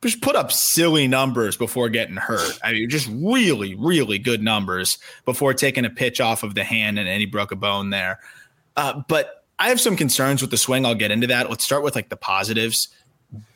[0.03, 2.59] just put up silly numbers before getting hurt.
[2.63, 6.99] I mean, just really, really good numbers before taking a pitch off of the hand
[6.99, 8.19] and, and he broke a bone there.
[8.75, 10.85] Uh, but I have some concerns with the swing.
[10.85, 11.49] I'll get into that.
[11.49, 12.89] Let's start with like the positives.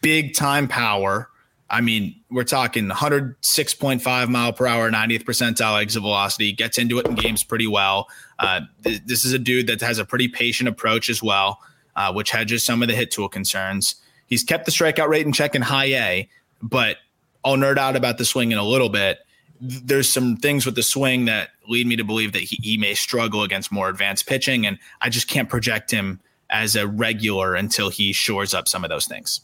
[0.02, 1.30] Big time power.
[1.70, 7.08] I mean, we're talking 106.5 mile per hour, 90th percentile exit velocity, gets into it
[7.08, 8.08] in games pretty well.
[8.40, 11.60] Uh, th- this is a dude that has a pretty patient approach as well,
[11.98, 13.96] uh, which hedges some of the hit tool concerns.
[14.28, 16.30] He's kept the strikeout rate in check in high A,
[16.62, 16.98] but
[17.44, 19.20] I'll nerd out about the swing in a little bit.
[19.60, 22.94] There's some things with the swing that lead me to believe that he, he may
[22.94, 27.90] struggle against more advanced pitching, and I just can't project him as a regular until
[27.90, 29.42] he shores up some of those things.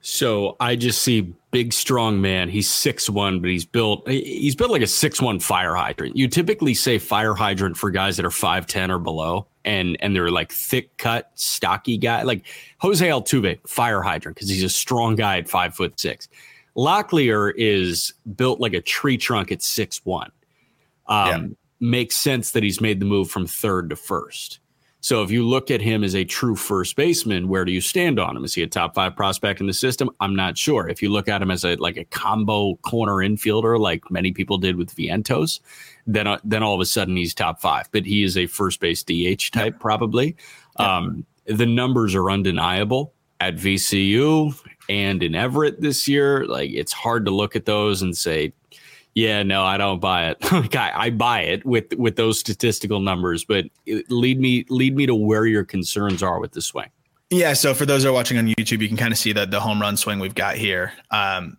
[0.00, 2.48] So I just see big, strong man.
[2.48, 6.16] He's six one, but he's built he's built like a six one fire hydrant.
[6.16, 10.14] You typically say fire hydrant for guys that are five ten or below, and and
[10.14, 12.22] they're like thick cut, stocky guy.
[12.22, 12.46] Like
[12.78, 16.28] Jose Altuve, fire hydrant because he's a strong guy at five foot six.
[16.78, 20.30] Locklear is built like a tree trunk at six one.
[21.06, 21.46] Um, yeah.
[21.80, 24.60] Makes sense that he's made the move from third to first.
[25.00, 28.18] So if you look at him as a true first baseman, where do you stand
[28.18, 28.44] on him?
[28.44, 30.10] Is he a top five prospect in the system?
[30.20, 30.88] I'm not sure.
[30.88, 34.58] If you look at him as a like a combo corner infielder, like many people
[34.58, 35.60] did with Vientos,
[36.06, 37.88] then uh, then all of a sudden he's top five.
[37.90, 39.80] But he is a first base DH type, yeah.
[39.80, 40.36] probably.
[40.78, 40.96] Yeah.
[40.96, 44.52] Um, the numbers are undeniable at VCU
[44.88, 46.46] and in Everett this year.
[46.46, 48.52] Like it's hard to look at those and say
[49.18, 50.36] yeah, no, I don't buy it.
[50.52, 53.66] like I, I buy it with with those statistical numbers, but
[54.08, 56.90] lead me lead me to where your concerns are with the swing.
[57.30, 59.50] Yeah, so for those that are watching on YouTube, you can kind of see that
[59.50, 60.92] the home run swing we've got here.
[61.10, 61.58] Um,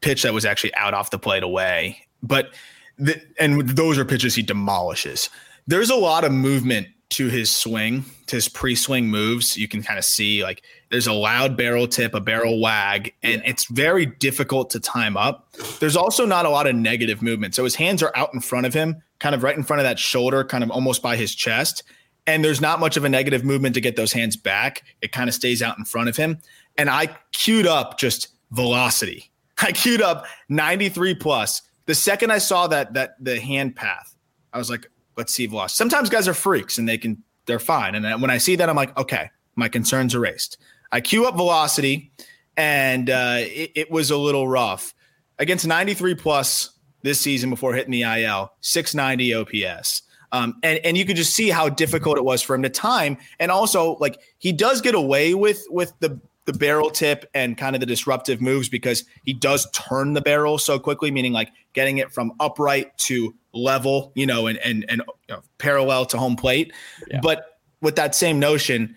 [0.00, 2.54] pitch that was actually out off the plate away, but
[2.98, 5.30] the, and those are pitches he demolishes.
[5.66, 9.56] There's a lot of movement to his swing, to his pre-swing moves.
[9.56, 13.42] You can kind of see like there's a loud barrel tip, a barrel wag, and
[13.42, 13.50] yeah.
[13.50, 15.52] it's very difficult to time up.
[15.80, 17.54] There's also not a lot of negative movement.
[17.54, 19.84] So his hands are out in front of him, kind of right in front of
[19.84, 21.82] that shoulder, kind of almost by his chest.
[22.26, 24.84] And there's not much of a negative movement to get those hands back.
[25.00, 26.38] It kind of stays out in front of him.
[26.78, 29.30] And I queued up just velocity.
[29.58, 31.62] I queued up 93 plus.
[31.86, 34.14] The second I saw that that the hand path,
[34.52, 35.76] I was like, let's see velocity.
[35.78, 37.94] Sometimes guys are freaks and they can they're fine.
[37.94, 40.58] And when I see that, I'm like, okay, my concerns erased.
[40.92, 42.12] I queue up velocity,
[42.56, 44.94] and uh, it, it, was a little rough
[45.38, 46.70] against 93 plus
[47.02, 50.02] this season before hitting the IL, 690 OPS.
[50.32, 53.16] Um, and and you could just see how difficult it was for him to time,
[53.38, 57.76] and also like he does get away with with the the barrel tip and kind
[57.76, 61.98] of the disruptive moves because he does turn the barrel so quickly, meaning like getting
[61.98, 66.36] it from upright to level, you know, and and and you know, parallel to home
[66.36, 66.72] plate.
[67.08, 67.20] Yeah.
[67.20, 68.96] But with that same notion,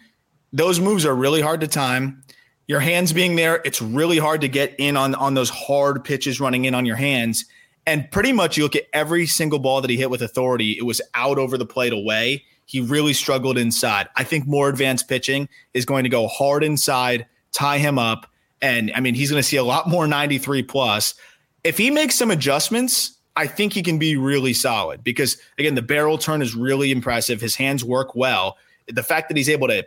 [0.53, 2.23] those moves are really hard to time.
[2.67, 6.39] Your hands being there, it's really hard to get in on on those hard pitches
[6.39, 7.45] running in on your hands.
[7.85, 10.83] And pretty much you look at every single ball that he hit with authority, it
[10.83, 12.43] was out over the plate away.
[12.65, 14.09] He really struggled inside.
[14.15, 18.27] I think more advanced pitching is going to go hard inside, tie him up.
[18.61, 21.15] And I mean, he's going to see a lot more 93 plus.
[21.63, 25.81] If he makes some adjustments, I think he can be really solid because, again, the
[25.81, 27.41] barrel turn is really impressive.
[27.41, 28.57] His hands work well.
[28.87, 29.85] The fact that he's able to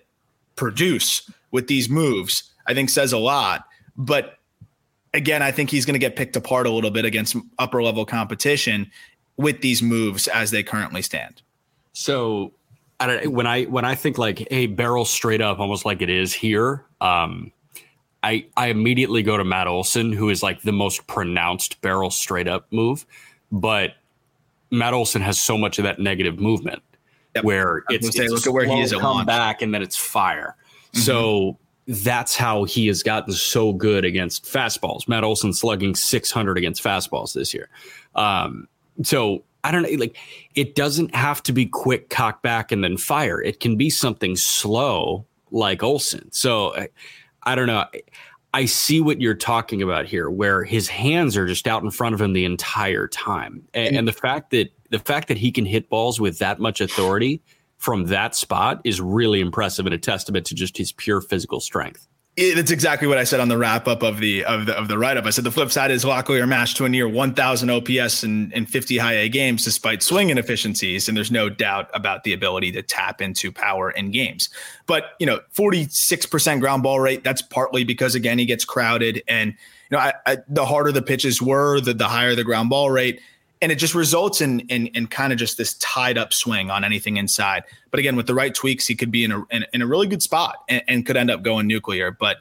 [0.57, 3.67] produce with these moves, I think says a lot.
[3.97, 4.39] But
[5.15, 8.05] again, I think he's going to get picked apart a little bit against upper level
[8.05, 8.91] competition
[9.37, 11.43] with these moves as they currently stand.
[11.93, 12.53] So
[13.01, 16.09] I don't, when I when I think like hey barrel straight up almost like it
[16.09, 17.51] is here um
[18.23, 22.47] I I immediately go to Matt Olson who is like the most pronounced barrel straight
[22.47, 23.05] up move
[23.51, 23.95] but
[24.71, 26.83] Matt Olson has so much of that negative movement
[27.35, 27.45] yep.
[27.45, 30.57] where it's, say, it's look at where he is come back and then it's fire.
[30.93, 31.01] Mm-hmm.
[31.01, 35.09] So that's how he has gotten so good against fastballs.
[35.09, 37.69] Matt Olson slugging 600 against fastballs this year.
[38.15, 38.69] Um,
[39.03, 40.17] so I don't know, like
[40.55, 43.41] it doesn't have to be quick cock back and then fire.
[43.41, 46.31] It can be something slow like Olson.
[46.33, 46.89] So I,
[47.45, 47.85] I don't know.
[48.55, 52.15] I see what you're talking about here, where his hands are just out in front
[52.15, 55.65] of him the entire time, and, and the fact that the fact that he can
[55.65, 57.43] hit balls with that much authority
[57.79, 62.07] from that spot is really impressive and a testament to just his pure physical strength.
[62.35, 64.97] It's exactly what I said on the wrap up of the of the of the
[64.97, 65.27] write up.
[65.27, 68.65] I said the flip side is Locklear matched to a near 1,000 OPS and, in
[68.65, 72.83] 50 high A games despite swing inefficiencies, and there's no doubt about the ability to
[72.83, 74.49] tap into power in games.
[74.87, 77.23] But you know, 46% ground ball rate.
[77.23, 81.03] That's partly because again he gets crowded, and you know, I, I, the harder the
[81.03, 83.21] pitches were, the the higher the ground ball rate
[83.63, 86.85] and it just results in in, in kind of just this tied up swing on
[86.85, 87.63] anything inside.
[87.91, 90.09] But again, with the right tweaks, he could be in a in, in a really
[90.09, 92.11] good spot and, and, could end up going nuclear.
[92.11, 92.39] But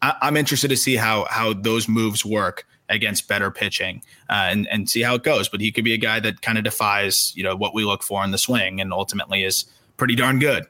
[0.00, 4.66] I, am interested to see how how those moves work against better pitching uh, and
[4.68, 5.48] and see how it goes.
[5.48, 8.02] But he could be a guy that kind of defies you know what we look
[8.02, 9.66] for in the swing and ultimately is
[9.98, 10.64] pretty darn good.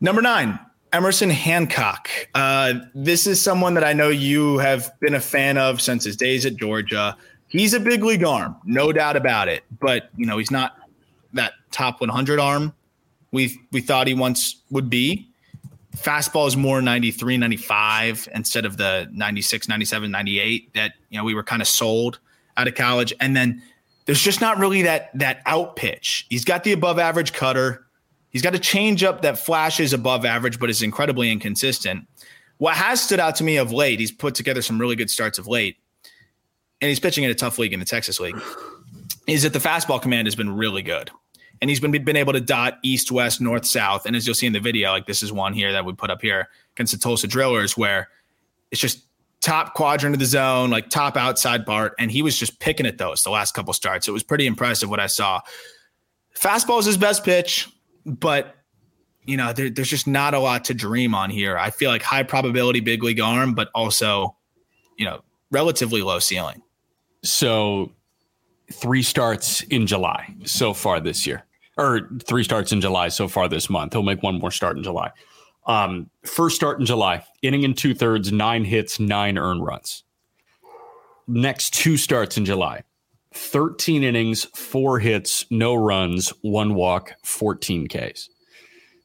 [0.00, 0.58] Number nine,
[0.94, 2.08] Emerson Hancock.
[2.34, 6.16] Uh, this is someone that I know you have been a fan of since his
[6.16, 7.16] days at Georgia
[7.54, 9.64] he's a big league arm, no doubt about it.
[9.80, 10.76] But you know, he's not
[11.32, 12.74] that top 100 arm
[13.34, 15.28] we we thought he once would be.
[15.96, 21.34] Fastball is more 93, 95 instead of the 96, 97, 98 that you know we
[21.34, 22.20] were kind of sold
[22.56, 23.12] out of college.
[23.20, 23.60] And then
[24.06, 26.26] there's just not really that that out pitch.
[26.30, 27.84] He's got the above average cutter.
[28.30, 32.06] He's got a change up that flashes above average, but is incredibly inconsistent.
[32.58, 35.38] What has stood out to me of late, he's put together some really good starts
[35.38, 35.76] of late
[36.84, 38.38] and he's pitching in a tough league in the Texas League,
[39.26, 41.10] is that the fastball command has been really good.
[41.62, 44.04] And he's been been able to dot east, west, north, south.
[44.04, 46.10] And as you'll see in the video, like this is one here that we put
[46.10, 48.10] up here against the Tulsa Drillers, where
[48.70, 49.06] it's just
[49.40, 51.94] top quadrant of the zone, like top outside part.
[51.98, 54.06] And he was just picking at those the last couple starts.
[54.06, 55.40] It was pretty impressive what I saw.
[56.38, 57.66] Fastball is his best pitch,
[58.04, 58.56] but
[59.24, 61.56] you know, there, there's just not a lot to dream on here.
[61.56, 64.36] I feel like high probability big league arm, but also,
[64.98, 66.60] you know, relatively low ceiling.
[67.24, 67.92] So,
[68.72, 71.44] three starts in July so far this year,
[71.76, 73.94] or three starts in July so far this month.
[73.94, 75.10] He'll make one more start in July.
[75.66, 80.04] Um, first start in July, inning and two thirds, nine hits, nine earned runs.
[81.26, 82.82] Next two starts in July,
[83.32, 88.28] 13 innings, four hits, no runs, one walk, 14 Ks.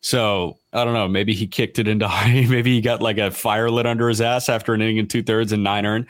[0.02, 1.08] So I don't know.
[1.08, 2.46] Maybe he kicked it into high.
[2.50, 5.24] Maybe he got like a fire lit under his ass after an inning and two
[5.24, 6.08] thirds and nine earned.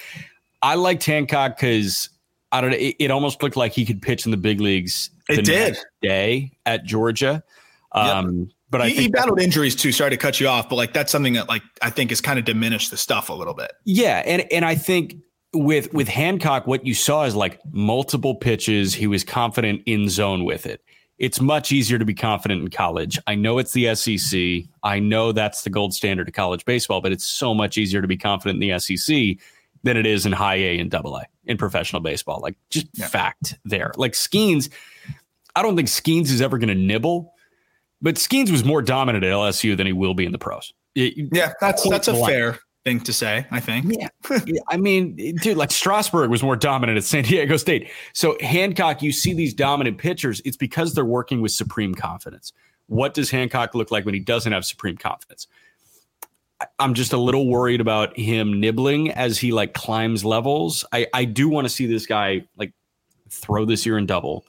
[0.62, 2.10] I liked Hancock because
[2.52, 2.78] I don't know.
[2.78, 5.12] It, it, almost looked like he could pitch in the big leagues.
[5.30, 7.44] It did day at Georgia.
[7.92, 8.48] Um, yep.
[8.72, 9.92] But I he, he battled injuries too.
[9.92, 12.38] Sorry to cut you off, but like that's something that like I think has kind
[12.38, 13.72] of diminished the stuff a little bit.
[13.86, 15.16] Yeah, and and I think
[15.54, 18.94] with with Hancock, what you saw is like multiple pitches.
[18.94, 20.82] He was confident in zone with it.
[21.18, 23.20] It's much easier to be confident in college.
[23.28, 24.70] I know it's the SEC.
[24.84, 28.08] I know that's the gold standard of college baseball, but it's so much easier to
[28.08, 29.38] be confident in the SEC
[29.84, 32.40] than it is in high A and double A in professional baseball.
[32.42, 33.08] Like just yeah.
[33.08, 33.92] fact there.
[33.96, 34.70] Like Skenes,
[35.56, 37.34] I don't think Skenes is ever going to nibble,
[38.02, 40.74] but Skenes was more dominant at LSU than he will be in the pros.
[40.96, 42.34] It, yeah, that's that's a blank.
[42.34, 43.94] fair thing to say, I think.
[43.98, 44.60] Yeah.
[44.68, 47.90] I mean, dude, like Strasburg was more dominant at San Diego State.
[48.14, 52.54] So Hancock, you see these dominant pitchers, it's because they're working with supreme confidence.
[52.88, 55.48] What does Hancock look like when he doesn't have supreme confidence?
[56.78, 60.86] I'm just a little worried about him nibbling as he like climbs levels.
[60.92, 62.74] I, I do want to see this guy like
[63.30, 64.46] throw this year in double,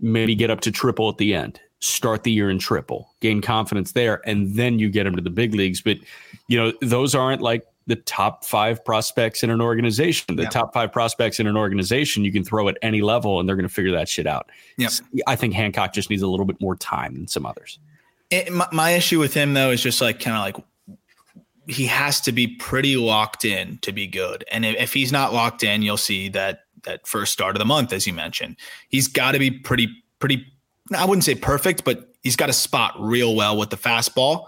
[0.00, 3.92] maybe get up to triple at the end, start the year in triple, gain confidence
[3.92, 5.80] there, and then you get him to the big leagues.
[5.80, 5.98] But
[6.48, 10.36] you know, those aren't like the top five prospects in an organization.
[10.36, 10.50] The yeah.
[10.50, 13.68] top five prospects in an organization you can throw at any level and they're going
[13.68, 14.50] to figure that shit out.
[14.76, 14.92] Yep.
[15.26, 17.78] I think Hancock just needs a little bit more time than some others.
[18.30, 20.66] It, my, my issue with him though is just like kind of like
[21.66, 24.44] he has to be pretty locked in to be good.
[24.50, 27.64] And if, if, he's not locked in, you'll see that that first start of the
[27.64, 28.56] month, as you mentioned,
[28.88, 30.46] he's got to be pretty pretty.
[30.96, 34.46] I wouldn't say perfect, but he's got to spot real well with the fastball.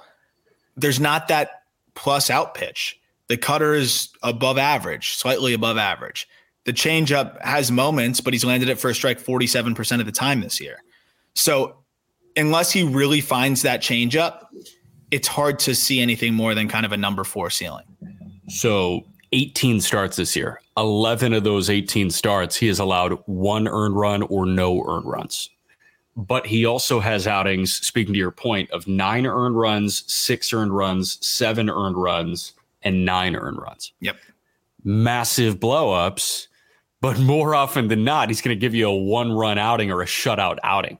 [0.76, 1.62] There's not that
[1.94, 2.98] plus out pitch.
[3.26, 6.28] The cutter is above average, slightly above average.
[6.64, 10.40] The changeup has moments, but he's landed it for a strike 47% of the time
[10.40, 10.83] this year.
[11.35, 11.76] So
[12.37, 14.44] unless he really finds that changeup,
[15.11, 17.85] it's hard to see anything more than kind of a number four ceiling.
[18.49, 20.61] So 18 starts this year.
[20.77, 25.50] 11 of those 18 starts, he has allowed one earned run or no earned runs.
[26.17, 30.75] But he also has outings, speaking to your point, of nine earned runs, six earned
[30.75, 33.92] runs, seven earned runs, and nine earned runs.
[34.00, 34.17] Yep.
[34.83, 36.48] Massive blowups,
[37.00, 40.02] but more often than not, he's going to give you a one run outing or
[40.02, 40.98] a shutout outing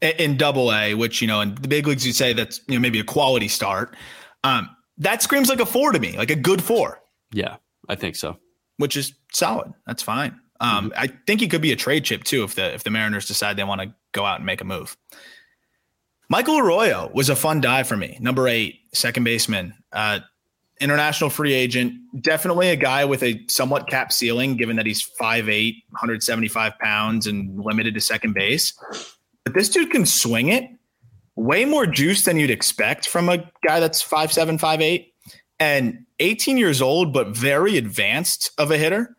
[0.00, 2.80] in double A, which, you know, in the big leagues, you say that's, you know,
[2.80, 3.96] maybe a quality start.
[4.44, 7.00] Um, that screams like a four to me, like a good four.
[7.32, 7.56] Yeah,
[7.88, 8.38] I think so.
[8.76, 9.72] Which is solid.
[9.86, 10.40] That's fine.
[10.60, 11.00] Um, mm-hmm.
[11.00, 13.56] I think he could be a trade chip too if the if the Mariners decide
[13.56, 14.96] they want to go out and make a move.
[16.28, 18.16] Michael Arroyo was a fun dive for me.
[18.20, 20.20] Number eight, second baseman, uh,
[20.80, 21.94] international free agent.
[22.20, 27.60] Definitely a guy with a somewhat cap ceiling, given that he's 5'8, 175 pounds and
[27.62, 28.72] limited to second base.
[29.44, 30.68] But this dude can swing it
[31.36, 35.14] way more juice than you'd expect from a guy that's five seven, five eight,
[35.58, 39.16] and 18 years old, but very advanced of a hitter.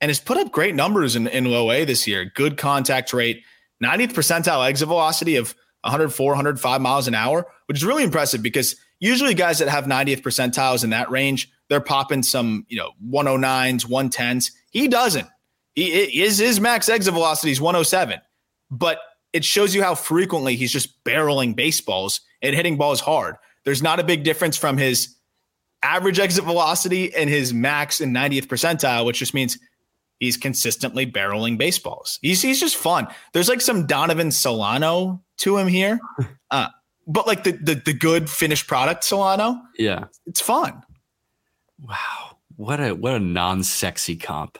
[0.00, 2.24] And has put up great numbers in, in low A this year.
[2.34, 3.42] Good contact rate,
[3.84, 8.76] 90th percentile exit velocity of 104, 105 miles an hour, which is really impressive because
[8.98, 13.86] usually guys that have 90th percentiles in that range, they're popping some, you know, 109s,
[13.86, 14.52] 110s.
[14.70, 15.28] He doesn't.
[15.74, 18.20] He is his max exit velocity is 107.
[18.70, 18.98] But
[19.32, 23.36] it shows you how frequently he's just barreling baseballs and hitting balls hard.
[23.64, 25.16] There's not a big difference from his
[25.82, 29.58] average exit velocity and his max and 90th percentile, which just means
[30.18, 32.18] he's consistently barreling baseballs.
[32.22, 33.08] He's, he's just fun.
[33.32, 35.98] There's like some Donovan Solano to him here.
[36.52, 36.66] Uh,
[37.06, 39.60] but like the, the the good finished product Solano.
[39.78, 40.06] Yeah.
[40.26, 40.82] It's fun.
[41.78, 42.38] Wow.
[42.56, 44.58] What a what a non-sexy comp.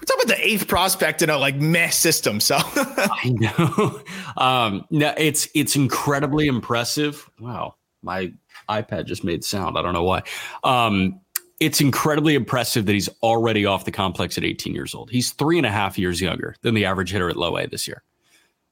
[0.00, 2.40] We're talking about the eighth prospect in a like mess system.
[2.40, 4.02] So I know.
[4.36, 7.28] Um no, it's it's incredibly impressive.
[7.38, 7.74] Wow.
[8.02, 8.32] My
[8.68, 9.76] iPad just made sound.
[9.76, 10.22] I don't know why.
[10.64, 11.20] Um
[11.60, 15.10] it's incredibly impressive that he's already off the complex at 18 years old.
[15.10, 17.86] He's three and a half years younger than the average hitter at low A this
[17.86, 18.02] year.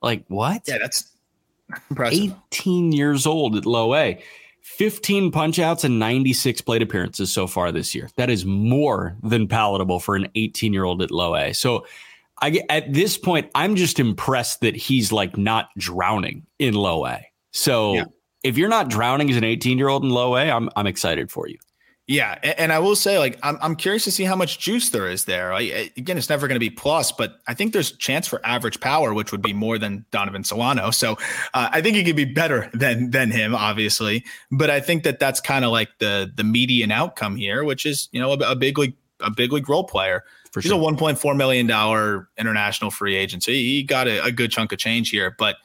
[0.00, 0.62] Like what?
[0.66, 1.10] Yeah, that's
[1.90, 2.34] impressive.
[2.52, 4.22] 18 years old at low A.
[4.68, 8.08] 15 punch outs and 96 plate appearances so far this year.
[8.16, 11.52] That is more than palatable for an 18 year old at low A.
[11.52, 11.86] So
[12.40, 17.26] I at this point, I'm just impressed that he's like not drowning in low A.
[17.50, 18.04] So yeah.
[18.44, 21.30] if you're not drowning as an 18 year old in low A, I'm I'm excited
[21.30, 21.58] for you.
[22.10, 25.06] Yeah, and I will say, like, I'm I'm curious to see how much juice there
[25.06, 25.52] is there.
[25.52, 28.80] Like, again, it's never going to be plus, but I think there's chance for average
[28.80, 30.90] power, which would be more than Donovan Solano.
[30.90, 31.18] So
[31.52, 34.24] uh, I think he could be better than than him, obviously.
[34.50, 38.08] But I think that that's kind of like the the median outcome here, which is
[38.10, 40.24] you know a, a big league a big league role player.
[40.50, 40.80] For He's sure.
[40.80, 44.78] a 1.4 million dollar international free agent, so he got a, a good chunk of
[44.78, 45.56] change here, but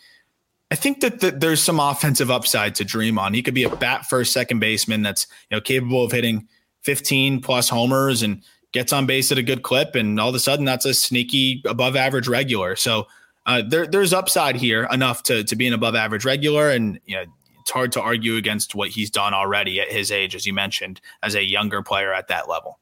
[0.74, 3.36] I think that the, there's some offensive upside to dream on.
[3.36, 6.48] He could be a bat first second baseman that's you know capable of hitting
[6.82, 10.40] 15 plus homers and gets on base at a good clip, and all of a
[10.40, 12.76] sudden that's a sneaky above average regular.
[12.76, 13.06] So
[13.46, 17.18] uh, there, there's upside here enough to to be an above average regular, and you
[17.18, 17.26] know
[17.62, 21.02] it's hard to argue against what he's done already at his age, as you mentioned,
[21.22, 22.80] as a younger player at that level.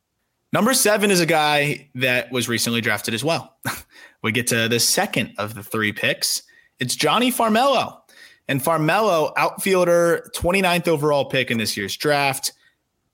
[0.53, 3.57] Number seven is a guy that was recently drafted as well.
[4.23, 6.43] we get to the second of the three picks.
[6.81, 7.99] It's Jonny Farmelo.
[8.47, 12.51] And Farmelo, outfielder, 29th overall pick in this year's draft.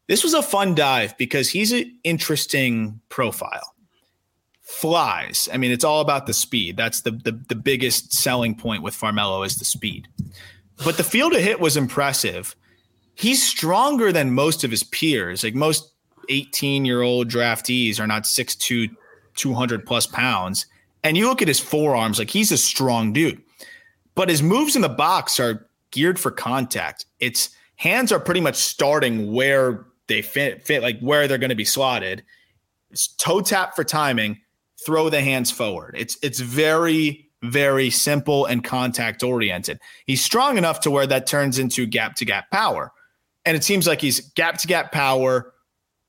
[0.08, 3.76] This was a fun dive because he's an interesting profile.
[4.62, 5.50] Flies.
[5.54, 6.78] I mean, it's all about the speed.
[6.78, 10.08] That's the, the, the biggest selling point with Farmelo is the speed.
[10.86, 12.56] But the field of hit was impressive.
[13.16, 15.44] He's stronger than most of his peers.
[15.44, 15.94] Like most
[16.30, 18.90] 18 year old draftees are not 6'2,
[19.36, 20.68] 200 plus pounds.
[21.04, 23.42] And you look at his forearms, like he's a strong dude
[24.18, 27.06] but his moves in the box are geared for contact.
[27.20, 31.56] Its hands are pretty much starting where they fit, fit like where they're going to
[31.56, 32.24] be slotted.
[32.90, 34.40] It's toe tap for timing,
[34.84, 35.96] throw the hands forward.
[35.98, 39.80] It's it's very very simple and contact oriented.
[40.08, 42.92] He's strong enough to where that turns into gap to gap power.
[43.46, 45.54] And it seems like he's gap to gap power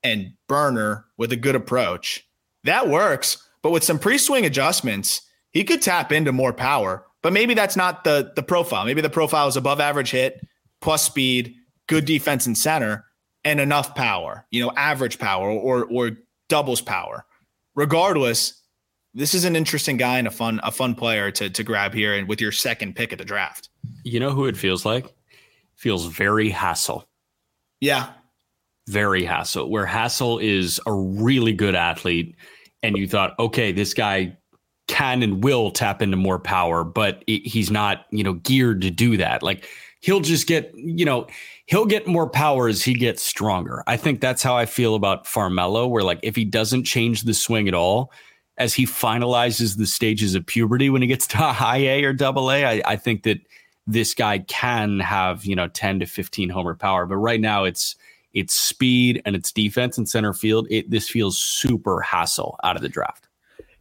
[0.02, 2.26] and burner with a good approach.
[2.64, 7.54] That works, but with some pre-swing adjustments, he could tap into more power but maybe
[7.54, 8.84] that's not the the profile.
[8.84, 10.40] Maybe the profile is above average hit,
[10.80, 11.54] plus speed,
[11.86, 13.04] good defense and center,
[13.44, 14.46] and enough power.
[14.50, 16.12] You know, average power or or
[16.48, 17.24] doubles power.
[17.74, 18.62] Regardless,
[19.14, 22.14] this is an interesting guy and a fun a fun player to to grab here
[22.14, 23.68] and with your second pick at the draft.
[24.04, 25.12] You know who it feels like?
[25.76, 27.04] Feels very Hassell.
[27.80, 28.12] Yeah.
[28.88, 29.68] Very Hassell.
[29.68, 32.34] Where Hassell is a really good athlete
[32.82, 34.36] and you thought, okay, this guy
[34.88, 39.16] can and will tap into more power, but he's not, you know, geared to do
[39.18, 39.42] that.
[39.42, 39.66] Like
[40.00, 41.26] he'll just get, you know,
[41.66, 43.84] he'll get more power as he gets stronger.
[43.86, 47.34] I think that's how I feel about Farmelo, where like if he doesn't change the
[47.34, 48.12] swing at all,
[48.58, 52.50] as he finalizes the stages of puberty when he gets to high A or double
[52.50, 53.38] A, I, I think that
[53.86, 57.06] this guy can have, you know, 10 to 15 homer power.
[57.06, 57.96] But right now it's
[58.34, 60.66] it's speed and it's defense and center field.
[60.70, 63.27] It this feels super Hassell out of the draft.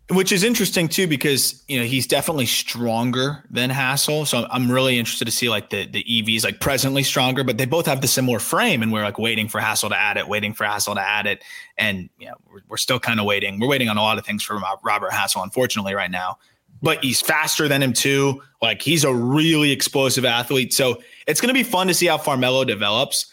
[0.10, 4.26] Which is interesting too, because you know he's definitely stronger than Hassell.
[4.26, 7.66] So I'm really interested to see like the the EVs like presently stronger, but they
[7.66, 10.54] both have the similar frame, and we're like waiting for Hassell to add it, waiting
[10.54, 11.44] for Hassell to add it,
[11.78, 13.60] and you know we're, we're still kind of waiting.
[13.60, 16.38] We're waiting on a lot of things from Robert Hassell, unfortunately, right now.
[16.82, 18.42] But he's faster than him too.
[18.62, 20.74] Like he's a really explosive athlete.
[20.74, 23.26] So it's going to be fun to see how Farmelo develops.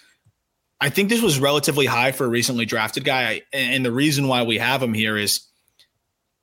[0.81, 4.43] I think this was relatively high for a recently drafted guy, and the reason why
[4.43, 5.47] we have him here is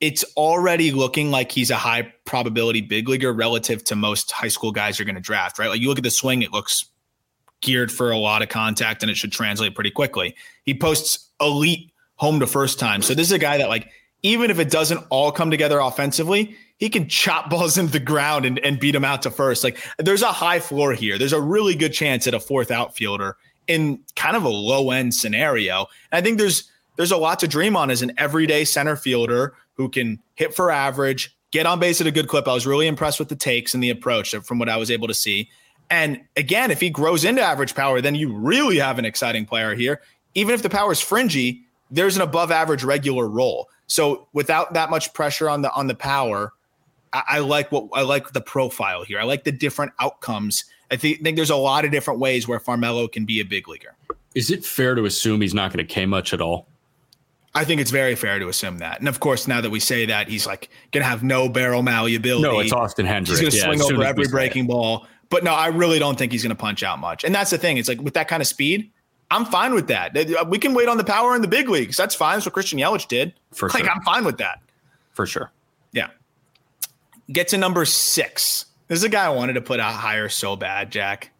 [0.02, 4.72] it's already looking like he's a high probability big leaguer relative to most high school
[4.72, 5.70] guys you're going to draft, right?
[5.70, 6.86] Like you look at the swing, it looks
[7.60, 10.34] geared for a lot of contact and it should translate pretty quickly.
[10.64, 13.00] He posts elite home to first time.
[13.00, 13.90] So this is a guy that like
[14.24, 18.44] even if it doesn't all come together offensively, he can chop balls into the ground
[18.44, 19.62] and, and beat him out to first.
[19.62, 21.16] Like there's a high floor here.
[21.16, 23.36] There's a really good chance at a fourth outfielder
[23.68, 25.86] in kind of a low end scenario.
[26.10, 29.54] And I think there's there's a lot to dream on as an everyday center fielder
[29.74, 32.46] who can hit for average, get on base at a good clip.
[32.46, 35.08] I was really impressed with the takes and the approach from what I was able
[35.08, 35.48] to see.
[35.90, 39.74] And again, if he grows into average power, then you really have an exciting player
[39.74, 40.00] here.
[40.34, 43.68] Even if the power is fringy, there's an above average regular role.
[43.86, 46.52] So without that much pressure on the on the power,
[47.12, 49.20] I, I like what I like the profile here.
[49.20, 50.64] I like the different outcomes.
[50.90, 53.68] I think, think there's a lot of different ways where Farmelo can be a big
[53.68, 53.94] leaguer.
[54.34, 56.66] Is it fair to assume he's not going to K much at all?
[57.54, 59.00] I think it's very fair to assume that.
[59.00, 61.82] And of course, now that we say that, he's like going to have no barrel
[61.82, 62.42] malleability.
[62.42, 63.40] No, it's Austin Hendricks.
[63.40, 65.06] He's going to yeah, swing over every breaking ball.
[65.28, 67.24] But no, I really don't think he's going to punch out much.
[67.24, 67.76] And that's the thing.
[67.76, 68.90] It's like with that kind of speed,
[69.30, 70.14] I'm fine with that.
[70.48, 71.96] We can wait on the power in the big leagues.
[71.96, 72.36] That's fine.
[72.36, 73.34] That's what Christian Yelich did.
[73.52, 73.90] For like, sure.
[73.90, 74.60] I'm fine with that.
[75.12, 75.50] For sure.
[75.92, 76.08] Yeah.
[77.30, 78.66] Get to number six.
[78.88, 81.30] This is a guy I wanted to put out higher so bad, Jack.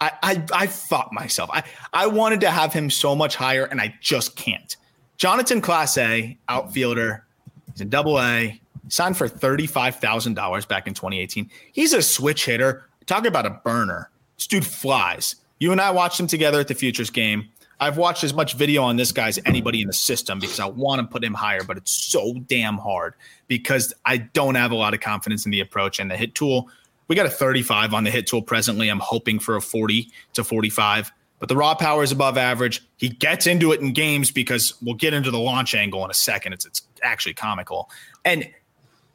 [0.00, 1.50] I, I I fought myself.
[1.52, 4.76] I, I wanted to have him so much higher, and I just can't.
[5.18, 7.24] Jonatan Clase outfielder,
[7.72, 11.50] he's a double A, signed for $35,000 back in 2018.
[11.72, 12.84] He's a switch hitter.
[13.06, 14.10] Talk about a burner.
[14.36, 15.34] This dude flies.
[15.58, 17.48] You and I watched him together at the Futures game.
[17.80, 20.66] I've watched as much video on this guy as anybody in the system because I
[20.66, 23.14] want to put him higher, but it's so damn hard
[23.48, 26.68] because I don't have a lot of confidence in the approach and the hit tool.
[27.08, 28.88] We got a 35 on the hit tool presently.
[28.88, 32.84] I'm hoping for a 40 to 45 but the raw power is above average.
[32.96, 36.14] He gets into it in games because we'll get into the launch angle in a
[36.14, 36.52] second.
[36.52, 37.90] It's it's actually comical.
[38.24, 38.48] And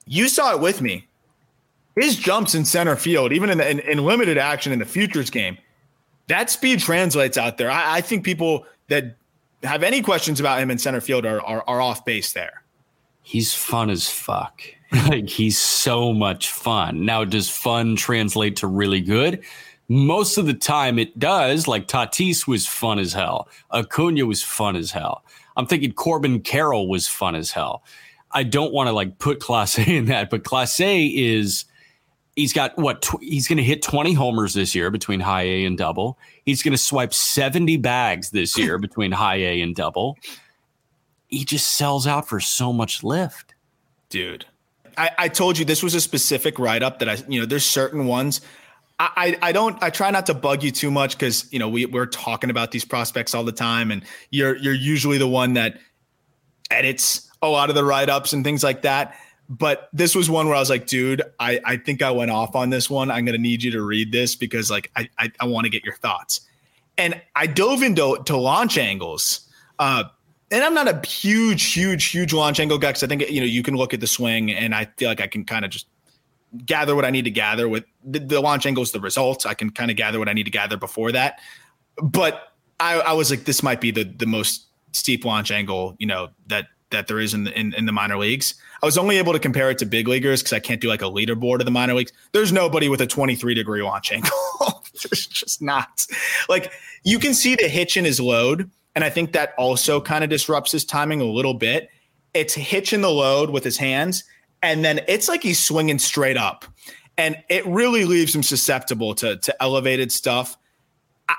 [0.05, 1.07] you saw it with me.
[1.95, 5.29] His jumps in center field, even in, the, in, in limited action in the futures
[5.29, 5.57] game,
[6.27, 7.69] that speed translates out there.
[7.69, 9.15] I, I, think people that
[9.61, 12.63] have any questions about him in center field are, are, are off base there.
[13.21, 14.63] He's fun as fuck.
[15.07, 17.05] like he's so much fun.
[17.05, 19.43] Now, does fun translate to really good?
[19.93, 21.67] Most of the time it does.
[21.67, 23.47] Like Tatis was fun as hell.
[23.71, 25.23] Acuna was fun as hell.
[25.55, 27.83] I'm thinking Corbin Carroll was fun as hell.
[28.31, 31.65] I don't want to like put Class A in that, but Clase is
[32.35, 35.65] he's got what tw- he's going to hit 20 homers this year between high A
[35.65, 36.17] and double.
[36.43, 40.17] He's going to swipe 70 bags this year between high A and double.
[41.27, 43.53] He just sells out for so much lift.
[44.09, 44.47] Dude,
[44.97, 47.63] I, I told you this was a specific write up that I, you know, there's
[47.63, 48.41] certain ones
[48.99, 51.85] I, I don't I try not to bug you too much because you know we
[51.85, 55.79] we're talking about these prospects all the time and you're you're usually the one that
[56.69, 59.15] edits a lot of the write ups and things like that.
[59.49, 62.55] But this was one where I was like, dude, I, I think I went off
[62.55, 63.11] on this one.
[63.11, 65.83] I'm gonna need you to read this because like I I, I want to get
[65.83, 66.41] your thoughts.
[66.97, 69.49] And I dove into to launch angles.
[69.79, 70.03] Uh,
[70.51, 73.47] and I'm not a huge, huge, huge launch angle guy because I think you know
[73.47, 75.87] you can look at the swing and I feel like I can kind of just
[76.65, 79.45] gather what I need to gather with the, the launch angle is the results.
[79.45, 81.39] I can kind of gather what I need to gather before that.
[82.01, 86.07] But I, I, was like, this might be the the most steep launch angle, you
[86.07, 88.55] know, that that there is in the in, in the minor leagues.
[88.81, 91.01] I was only able to compare it to big leaguers because I can't do like
[91.01, 92.11] a leaderboard of the minor leagues.
[92.31, 94.31] There's nobody with a 23 degree launch angle.
[95.03, 96.05] There's just not.
[96.49, 96.71] Like
[97.03, 100.29] you can see the hitch in his load, and I think that also kind of
[100.29, 101.89] disrupts his timing a little bit.
[102.33, 104.23] It's hitching the load with his hands
[104.63, 106.65] and then it's like he's swinging straight up,
[107.17, 110.57] and it really leaves him susceptible to to elevated stuff.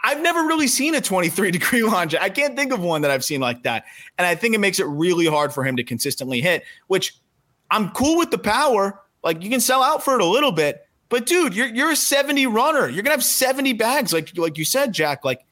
[0.02, 2.14] I've never really seen a 23 degree launch.
[2.14, 3.84] I can't think of one that I've seen like that.
[4.16, 7.14] And I think it makes it really hard for him to consistently hit, which
[7.70, 9.00] I'm cool with the power.
[9.22, 11.96] Like you can sell out for it a little bit, but dude, you're you're a
[11.96, 12.88] 70 runner.
[12.88, 15.24] You're gonna have 70 bags, like like you said, Jack.
[15.24, 15.44] Like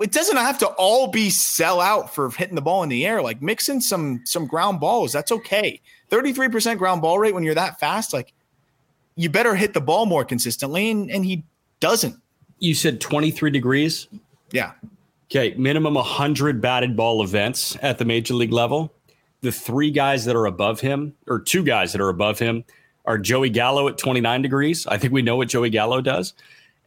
[0.00, 3.22] it doesn't have to all be sell out for hitting the ball in the air.
[3.22, 5.12] Like mixing some some ground balls.
[5.12, 5.80] That's okay.
[6.10, 8.32] 33% ground ball rate when you're that fast, like
[9.16, 10.90] you better hit the ball more consistently.
[10.90, 11.44] And, and he
[11.80, 12.16] doesn't.
[12.58, 14.08] You said 23 degrees?
[14.52, 14.72] Yeah.
[15.30, 15.54] Okay.
[15.58, 18.92] Minimum 100 batted ball events at the major league level.
[19.40, 22.64] the three guys that are above him, or two guys that are above him,
[23.04, 24.86] are Joey Gallo at 29 degrees.
[24.86, 26.34] I think we know what Joey Gallo does,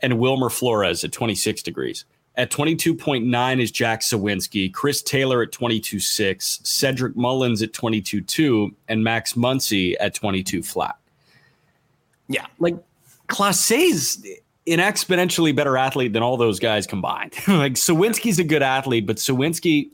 [0.02, 2.06] and Wilmer Flores at 26 degrees.
[2.42, 9.34] At 22.9 is Jack Suwinski, Chris Taylor at 22.6, Cedric Mullins at 22.2, and Max
[9.34, 10.96] Muncy at 22 flat.
[12.28, 12.48] Yeah.
[12.58, 12.78] Like
[13.28, 17.34] Clase's is an exponentially better athlete than all those guys combined.
[17.48, 19.92] like Suwinski's a good athlete, but Suwinski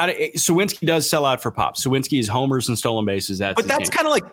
[0.00, 1.76] eh, Suwinski does sell out for pop.
[1.76, 3.38] Suwinski is homers and stolen bases.
[3.38, 4.24] That's but that's kind of like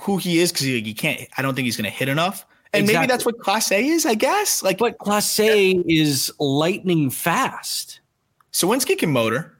[0.00, 1.20] who he is because he, he, can't.
[1.36, 2.46] I don't think he's going to hit enough.
[2.72, 3.00] And exactly.
[3.00, 4.62] maybe that's what Clase is, I guess.
[4.62, 5.82] Like, but Clase yeah.
[5.86, 8.00] is lightning fast.
[8.52, 9.56] Suwinski can motor,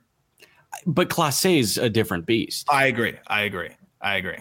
[0.86, 2.66] but Clase is a different beast.
[2.70, 3.14] I agree.
[3.26, 3.70] I agree.
[4.00, 4.38] I agree.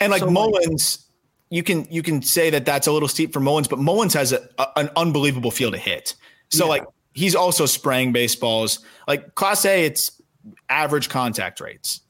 [0.00, 1.06] And like so Mullins,
[1.50, 4.32] you can you can say that that's a little steep for Mullins, but Mullins has
[4.32, 6.14] a, a, an unbelievable feel to hit.
[6.50, 6.70] So yeah.
[6.70, 6.84] like
[7.14, 8.80] he's also spraying baseballs.
[9.06, 10.20] Like Clase, it's
[10.68, 12.00] average contact rates,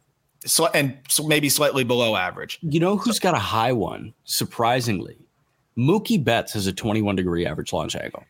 [0.45, 2.59] so, and so maybe slightly below average.
[2.63, 4.15] You know who's got a high one?
[4.25, 5.19] Surprisingly,
[5.77, 8.25] Mookie Betts has a 21 degree average launch angle.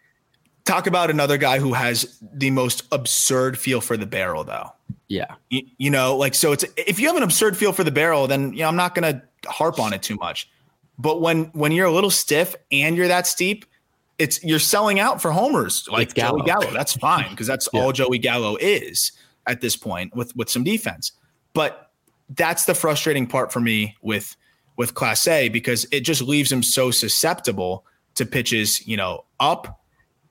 [0.64, 4.70] Talk about another guy who has the most absurd feel for the barrel, though.
[5.08, 6.52] Yeah, you, you know, like so.
[6.52, 8.94] It's if you have an absurd feel for the barrel, then you know I'm not
[8.94, 10.48] going to harp on it too much.
[10.98, 13.64] But when when you're a little stiff and you're that steep,
[14.18, 16.38] it's you're selling out for homers like Gallo.
[16.38, 16.70] Joey Gallo.
[16.72, 17.80] That's fine because that's yeah.
[17.80, 19.12] all Joey Gallo is
[19.46, 21.12] at this point with with some defense.
[21.54, 21.90] But
[22.30, 24.36] that's the frustrating part for me with
[24.82, 29.78] with Clase because it just leaves him so susceptible to pitches, you know, up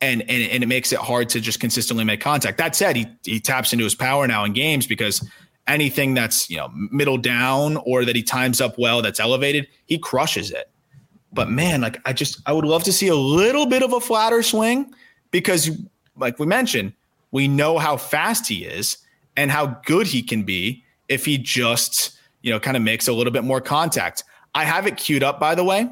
[0.01, 2.57] and, and and it makes it hard to just consistently make contact.
[2.57, 5.25] That said, he he taps into his power now in games because
[5.67, 9.97] anything that's, you know, middle down or that he times up well that's elevated, he
[9.97, 10.69] crushes it.
[11.31, 14.01] But man, like I just I would love to see a little bit of a
[14.01, 14.93] flatter swing
[15.29, 15.71] because
[16.17, 16.91] like we mentioned,
[17.31, 18.97] we know how fast he is
[19.37, 23.13] and how good he can be if he just, you know, kind of makes a
[23.13, 24.23] little bit more contact.
[24.53, 25.89] I have it queued up, by the way.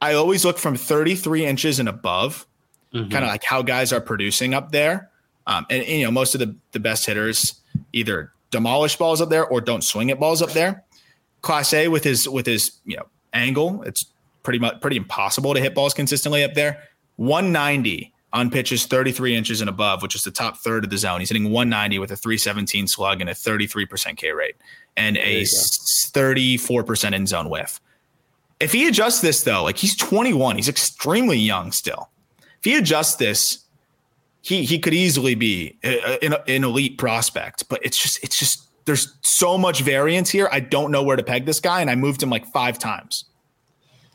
[0.00, 2.46] I always look from 33 inches and above,
[2.94, 3.10] mm-hmm.
[3.10, 5.10] kind of like how guys are producing up there.
[5.46, 7.60] Um, and, and, you know, most of the, the best hitters
[7.92, 10.84] either demolish balls up there or don't swing at balls up there.
[11.42, 14.04] Clase with his with his you know angle, it's
[14.42, 16.82] pretty much pretty impossible to hit balls consistently up there.
[17.16, 21.20] 190 on pitches 33 inches and above, which is the top third of the zone.
[21.20, 24.56] He's hitting 190 with a 317 slug and a 33% K rate
[24.96, 27.80] and a 34% in zone whiff.
[28.58, 32.10] If he adjusts this though, like he's 21, he's extremely young still.
[32.58, 33.64] If he adjusts this,
[34.42, 39.16] he he could easily be an, an elite prospect, but it's just it's just there's
[39.22, 40.48] so much variance here.
[40.50, 43.24] I don't know where to peg this guy, and I moved him like five times.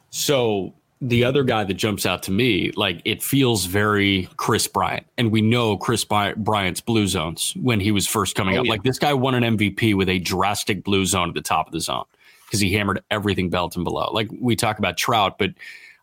[0.10, 5.06] So the other guy that jumps out to me, like it feels very Kris Bryant.
[5.18, 8.66] And we know Kris Bryant's blue zones when he was first coming oh, up.
[8.66, 8.72] Yeah.
[8.72, 11.74] Like this guy won an MVP with a drastic blue zone at the top of
[11.74, 12.06] the zone
[12.46, 14.10] because he hammered everything belt and below.
[14.14, 15.52] Like we talk about Trout, but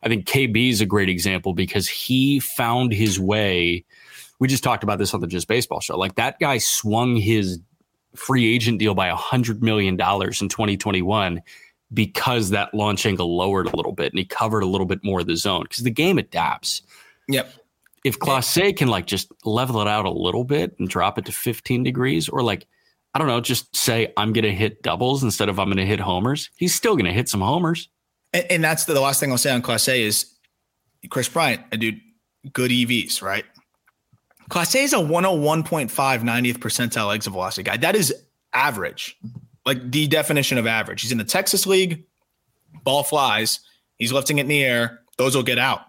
[0.03, 3.85] I think KB is a great example because he found his way.
[4.41, 5.97] We just talked about this on the Just Baseball show.
[5.97, 7.61] Like that guy swung his
[8.15, 11.41] free agent deal by a hundred million dollars in 2021
[11.93, 15.21] because that launch angle lowered a little bit and he covered a little bit more
[15.21, 16.83] of the zone because the game adapts.
[17.29, 17.53] Yep.
[18.05, 21.33] If Clase can like just level it out a little bit and drop it to
[21.33, 22.67] 15 degrees or like,
[23.15, 25.87] I don't know, just say I'm going to hit doubles instead of I'm going to
[25.87, 27.89] hit homers, he's still going to hit some homers.
[28.33, 30.33] And, and that's the, the, last thing I'll say on Clase is
[31.11, 32.01] Kris Bryant, a dude,
[32.53, 33.45] good EVs, right?
[34.51, 37.77] Clase is a 101.5 90th percentile exit velocity guy.
[37.77, 38.15] That is
[38.53, 39.17] average
[39.65, 41.03] like the definition of average.
[41.03, 42.05] He's in the Texas League,
[42.83, 43.61] ball flies,
[43.97, 45.81] he's lifting it in the air, those will get out.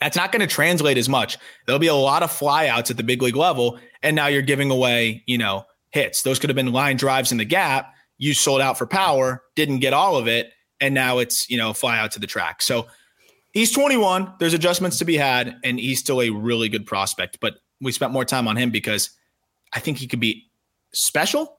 [0.00, 1.38] That's not going to translate as much.
[1.66, 4.70] There'll be a lot of flyouts at the big league level, and now you're giving
[4.70, 6.22] away, you know, hits.
[6.22, 7.94] Those could have been line drives in the gap.
[8.18, 11.72] You sold out for power, didn't get all of it, and now it's you know
[11.72, 12.62] fly out to the track.
[12.62, 12.86] So
[13.52, 14.34] he's 21.
[14.38, 17.38] There's adjustments to be had, and he's still a really good prospect.
[17.40, 19.10] But we spent more time on him because
[19.72, 20.46] I think he could be
[20.92, 21.58] special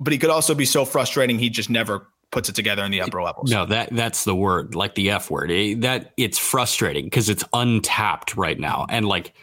[0.00, 3.00] but he could also be so frustrating he just never puts it together in the
[3.00, 3.50] upper levels.
[3.50, 5.50] No, that that's the word, like the F word.
[5.50, 9.34] It, that it's frustrating because it's untapped right now, and like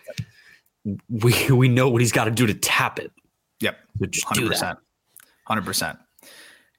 [1.09, 3.11] we we know what he's got to do to tap it.
[3.59, 3.77] Yep,
[4.25, 4.79] hundred percent,
[5.45, 5.99] hundred percent.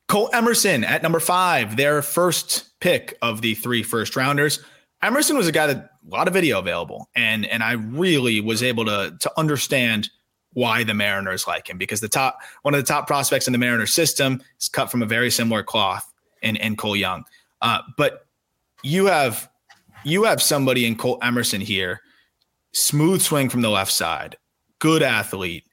[0.06, 4.62] Colt Emerson at number five, their first pick of the three first rounders.
[5.02, 8.62] Emerson was a guy that a lot of video available, and and I really was
[8.62, 10.10] able to to understand
[10.54, 13.58] why the Mariners like him because the top one of the top prospects in the
[13.58, 17.24] Mariners system is cut from a very similar cloth in, in Cole Young.
[17.60, 18.26] Uh, but
[18.82, 19.48] you have
[20.04, 22.00] you have somebody in Colt Emerson here,
[22.72, 24.36] smooth swing from the left side,
[24.78, 25.64] good athlete,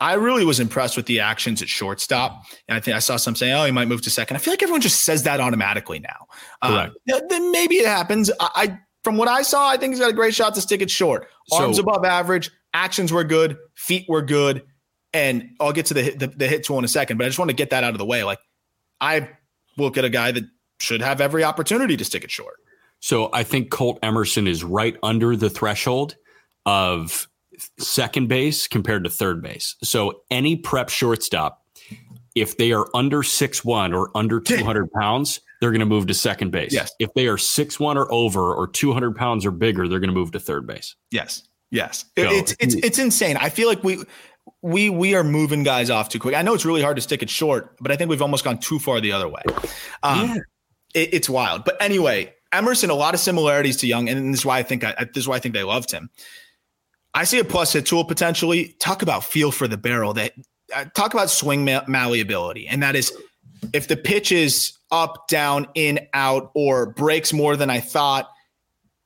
[0.00, 2.44] I really was impressed with the actions at shortstop.
[2.68, 4.36] And I think I saw some saying, oh, he might move to second.
[4.36, 6.26] I feel like everyone just says that automatically now.
[6.60, 6.88] Uh,
[7.28, 8.30] then maybe it happens.
[8.38, 10.82] I, I, from what I saw, I think he's got a great shot to stick
[10.82, 11.28] it short.
[11.52, 14.62] Arms so, above average, actions were good, feet were good.
[15.12, 17.38] And I'll get to the, the, the hit tool in a second, but I just
[17.38, 18.22] want to get that out of the way.
[18.22, 18.38] Like,
[19.00, 19.30] I
[19.78, 20.44] look at a guy that
[20.78, 22.56] should have every opportunity to stick it short.
[23.00, 26.16] So I think Colt Emerson is right under the threshold
[26.66, 27.28] of
[27.78, 29.76] second base compared to third base.
[29.82, 31.62] So any prep shortstop,
[32.34, 36.14] if they are under six one or under 200 pounds, they're going to move to
[36.14, 36.74] second base.
[36.74, 36.92] Yes.
[36.98, 40.14] If they are six one or over or 200 pounds or bigger, they're going to
[40.14, 40.94] move to third base.
[41.10, 41.42] Yes.
[41.70, 42.04] Yes.
[42.16, 43.36] It's, it's, it's insane.
[43.36, 43.98] I feel like we,
[44.62, 46.34] we, we are moving guys off too quick.
[46.34, 48.58] I know it's really hard to stick it short, but I think we've almost gone
[48.58, 49.42] too far the other way.
[50.02, 50.36] Um, yeah.
[50.94, 51.64] It, it's wild.
[51.64, 54.84] But anyway, Emerson, a lot of similarities to Young, and this is why I think
[54.84, 56.08] I, this is why I think they loved him.
[57.12, 58.76] I see a plus hit tool potentially.
[58.78, 60.14] Talk about feel for the barrel.
[60.14, 60.32] That
[60.74, 63.12] uh, talk about swing ma- malleability, and that is
[63.72, 68.30] if the pitch is up, down, in, out, or breaks more than I thought,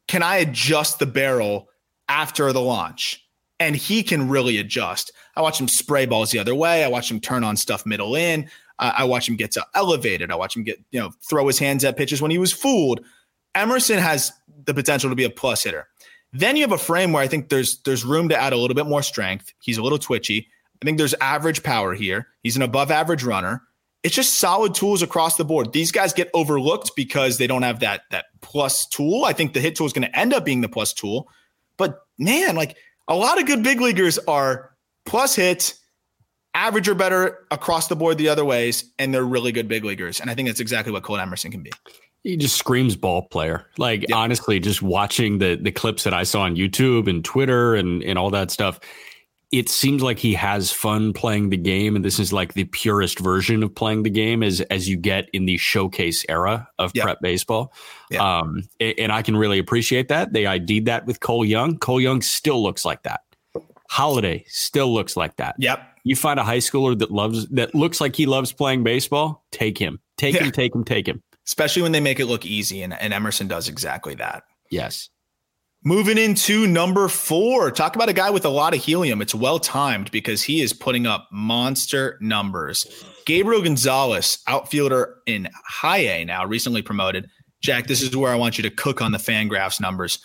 [0.07, 1.70] can I adjust the barrel
[2.11, 3.25] after the launch?
[3.59, 5.13] And he can really adjust.
[5.37, 6.85] I watch him spray balls the other way.
[6.85, 8.51] I watch him turn on stuff middle in.
[8.81, 10.33] I watch him get to elevated.
[10.33, 13.05] I watch him get you know throw his hands at pitches when he was fooled.
[13.55, 14.33] Emerson has
[14.65, 15.87] the potential to be a plus hitter.
[16.33, 18.75] Then you have a frame where I think there's there's room to add a little
[18.75, 19.53] bit more strength.
[19.61, 20.49] He's a little twitchy.
[20.81, 22.29] I think there's average power here.
[22.43, 23.63] He's an above average runner.
[24.03, 25.75] It's just solid tools across the board.
[25.75, 29.25] These guys get overlooked because they don't have that that plus tool.
[29.27, 31.29] I think the hit tool is going to end up being the plus tool.
[31.81, 32.77] But man, like
[33.09, 34.77] a lot of good big leaguers are
[35.07, 35.81] plus hits,
[36.55, 40.21] average or better across the board the other ways, and they're really good big leaguers.
[40.21, 41.73] And I think that's exactly what Colt Emerson can be.
[42.23, 43.67] He just screams ball player.
[43.79, 44.11] Like yep.
[44.13, 48.19] honestly, just watching the the clips that I saw on YouTube and Twitter and and
[48.19, 48.79] all that stuff,
[49.53, 53.19] it seems like he has fun playing the game, and this is like the purest
[53.19, 57.05] version of playing the game as as you get in the showcase era of yep.
[57.05, 57.73] prep baseball.
[58.11, 58.21] Yep.
[58.21, 60.33] Um, and I can really appreciate that.
[60.33, 61.79] They ID'd that with Cole Young.
[61.79, 63.21] Cole Young still looks like that.
[63.89, 65.57] Holliday still looks like that.
[65.59, 65.85] Yep.
[66.05, 69.45] You find a high schooler that loves that looks like he loves playing baseball.
[69.51, 70.01] Take him.
[70.17, 70.45] Take yeah.
[70.45, 70.51] him.
[70.53, 70.85] Take him.
[70.85, 72.83] Take him especially when they make it look easy.
[72.83, 74.45] And, and Emerson does exactly that.
[74.71, 75.11] Yes.
[75.83, 79.23] Moving into number four, talk about a guy with a lot of helium.
[79.23, 82.87] It's well timed because he is putting up monster numbers.
[83.25, 87.31] Gabriel Gonzalez, outfielder in high A now, recently promoted.
[87.63, 90.19] Jack, this is where I want you to cook on the Fangraphs numbers.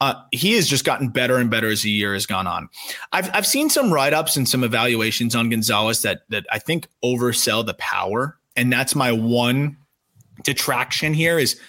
[0.00, 2.70] Uh, he has just gotten better and better as the year has gone on.
[3.12, 6.88] I've I've seen some write ups and some evaluations on Gonzalez that that I think
[7.04, 9.76] oversell the power, and that's my one
[10.42, 11.60] detraction here is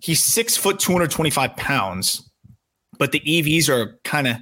[0.00, 2.27] he's six foot, 225 pounds,
[2.98, 4.36] but the EVs are kind of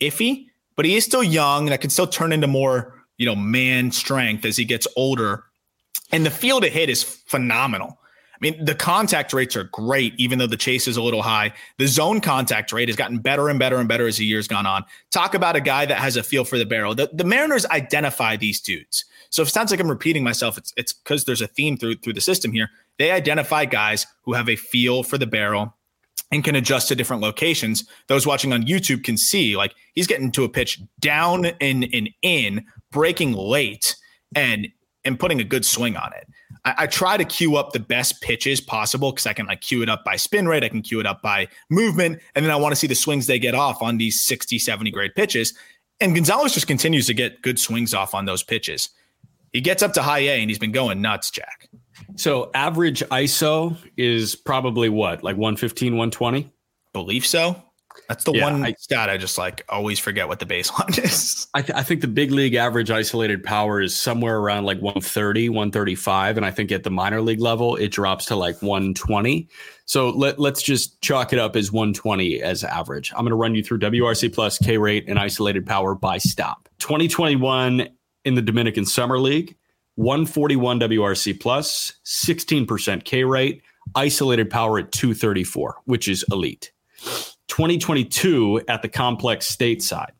[0.00, 0.46] iffy,
[0.76, 4.44] but he is still young that can still turn into more, you know, man strength
[4.44, 5.44] as he gets older.
[6.12, 7.98] And the field to hit is phenomenal.
[8.34, 11.52] I mean, the contact rates are great, even though the chase is a little high.
[11.78, 14.66] The zone contact rate has gotten better and better and better as the years gone
[14.66, 14.84] on.
[15.12, 16.94] Talk about a guy that has a feel for the barrel.
[16.94, 19.04] The, the Mariners identify these dudes.
[19.30, 21.96] So if it sounds like I'm repeating myself, it's it's because there's a theme through
[21.96, 22.70] through the system here.
[22.98, 25.74] They identify guys who have a feel for the barrel
[26.34, 27.84] and can adjust to different locations.
[28.08, 32.10] Those watching on YouTube can see like he's getting to a pitch down and, and
[32.22, 33.96] in, breaking late
[34.34, 34.68] and
[35.06, 36.26] and putting a good swing on it.
[36.64, 39.82] I, I try to queue up the best pitches possible because I can like queue
[39.82, 42.56] it up by spin rate, I can queue it up by movement, and then I
[42.56, 45.54] want to see the swings they get off on these 60, 70 grade pitches.
[46.00, 48.88] And Gonzalez just continues to get good swings off on those pitches.
[49.52, 51.68] He gets up to high A and he's been going nuts, Jack.
[52.16, 56.52] So average ISO is probably what, like 115, 120?
[56.92, 57.60] Believe so.
[58.08, 61.46] That's the yeah, one I, stat I just like always forget what the baseline is.
[61.54, 65.48] I, th- I, think the big league average isolated power is somewhere around like 130,
[65.48, 66.36] 135.
[66.36, 69.48] And I think at the minor league level, it drops to like 120.
[69.86, 73.12] So let, let's just chalk it up as 120 as average.
[73.12, 76.68] I'm going to run you through WRC plus K rate and isolated power by stop.
[76.80, 77.88] 2021
[78.24, 79.56] in the Dominican Summer League,
[79.96, 83.62] 141 WRC plus, 16% K rate,
[83.94, 86.72] isolated power at 234, which is elite.
[87.48, 90.10] 2022 at the complex stateside,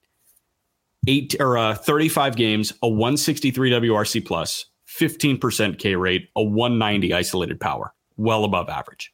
[1.08, 7.58] eight or uh, 35 games, a 163 WRC plus, 15% K rate, a 190 isolated
[7.58, 9.12] power, well above average.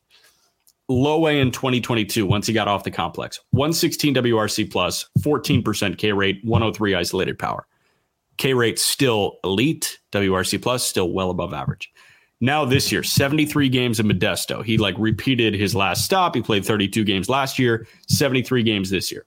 [0.89, 6.13] Low A in 2022, once he got off the complex, 116 WRC plus, 14% K
[6.13, 7.67] rate, 103 isolated power.
[8.41, 9.99] K rate still elite.
[10.13, 11.93] WRC plus still well above average.
[12.41, 14.65] Now this year, 73 games in Modesto.
[14.65, 16.35] He like repeated his last stop.
[16.35, 19.27] He played 32 games last year, 73 games this year.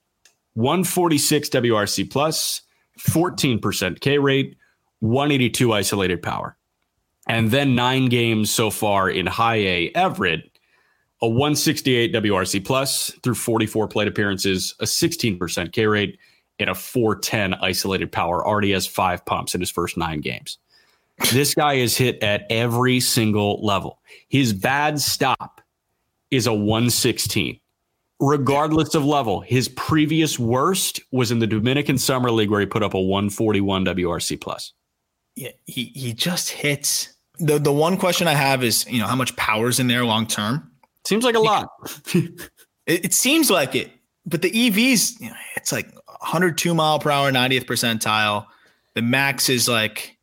[0.54, 2.62] 146 WRC plus,
[2.98, 4.56] 14% K rate,
[4.98, 6.56] 182 isolated power.
[7.28, 10.58] And then nine games so far in high A Everett,
[11.22, 16.18] a 168 WRC plus through 44 plate appearances, a 16% K rate,
[16.58, 18.46] and a 410 isolated power.
[18.46, 20.58] Already has five pumps in his first nine games.
[21.32, 24.00] This guy is hit at every single level.
[24.28, 25.60] His bad stop
[26.30, 27.60] is a 116
[28.20, 29.40] regardless of level.
[29.40, 33.84] His previous worst was in the Dominican Summer League where he put up a 141
[33.84, 34.72] WRC plus.
[35.36, 37.14] Yeah, he he just hits.
[37.38, 40.26] The the one question I have is, you know, how much power's in there long
[40.26, 40.70] term?
[41.04, 41.68] Seems like a lot.
[42.14, 42.50] it,
[42.86, 43.90] it, seems like it,
[44.24, 45.92] but the EVs, you know, it's like
[46.24, 48.46] 102 mile per hour, 90th percentile.
[48.94, 50.16] The max is like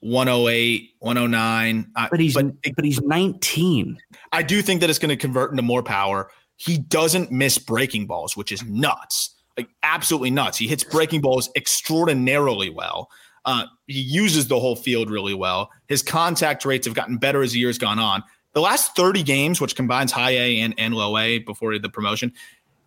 [0.00, 1.92] 108, 109.
[2.10, 3.98] But he's but, but he's 19.
[4.32, 8.06] I do think that it's going to convert into more power he doesn't miss breaking
[8.06, 9.34] balls, which is nuts.
[9.56, 10.58] Like absolutely nuts.
[10.58, 13.10] He hits breaking balls extraordinarily well.
[13.44, 15.70] Uh, he uses the whole field really well.
[15.88, 18.22] His contact rates have gotten better as the years gone on.
[18.54, 22.32] The last 30 games, which combines high A and, and low A before the promotion,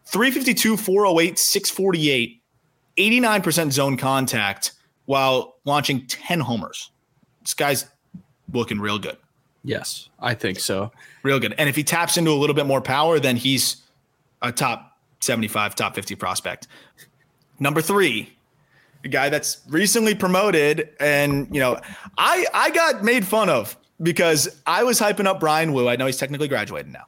[0.05, 2.38] 352, 408, 648,
[2.99, 4.73] 89% zone contact
[5.05, 6.91] while launching 10 homers.
[7.41, 7.85] This guy's
[8.53, 9.17] looking real good.
[9.63, 10.91] Yes, I think so.
[11.23, 11.55] Real good.
[11.57, 13.77] And if he taps into a little bit more power, then he's
[14.41, 16.67] a top 75, top 50 prospect.
[17.59, 18.37] Number three,
[19.03, 20.89] a guy that's recently promoted.
[20.99, 21.79] And, you know,
[22.17, 25.89] I I got made fun of because I was hyping up Bryan Woo.
[25.89, 27.05] I know he's technically graduated now.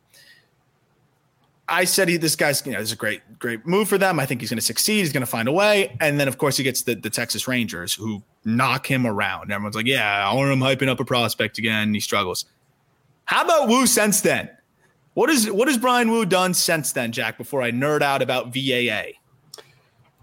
[1.68, 4.20] I said he, this guy's, you know, this is a great, great move for them.
[4.20, 5.00] I think he's going to succeed.
[5.00, 5.96] He's going to find a way.
[6.02, 9.52] And then, of course, he gets the, the Texas Rangers who knock him around.
[9.52, 11.94] Everyone's like, yeah, I want him hyping up a prospect again.
[11.94, 12.46] He struggles.
[13.26, 14.50] How about Woo since then?
[15.14, 17.38] What is what has Bryan Woo done since then, Jack?
[17.38, 19.18] Before I nerd out about VAA.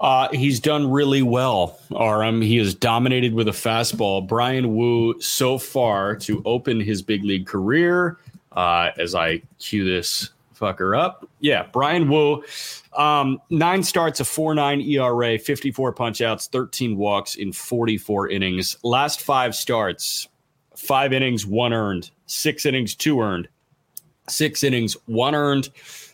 [0.01, 2.41] Uh, he's done really well, Aram.
[2.41, 4.27] He has dominated with a fastball.
[4.27, 8.19] Bryan Woo, so far to open his big league career,
[8.53, 11.29] uh, as I cue this fucker up.
[11.41, 12.43] Yeah, Bryan Woo,
[12.97, 18.77] um, nine starts, a 4 9 ERA, 54 punchouts, 13 walks in 44 innings.
[18.83, 20.29] Last five starts,
[20.77, 23.49] five innings, one earned, six innings, two earned,
[24.29, 25.69] six innings, one earned,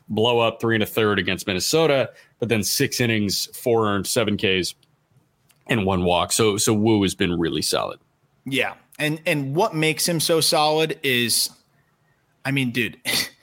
[0.08, 4.36] blow up three and a third against Minnesota, but then six innings, four earned, seven
[4.36, 4.74] Ks,
[5.66, 6.32] and one walk.
[6.32, 7.98] So so Woo has been really solid.
[8.44, 8.74] Yeah.
[8.98, 11.50] And and what makes him so solid is
[12.44, 12.98] I mean, dude,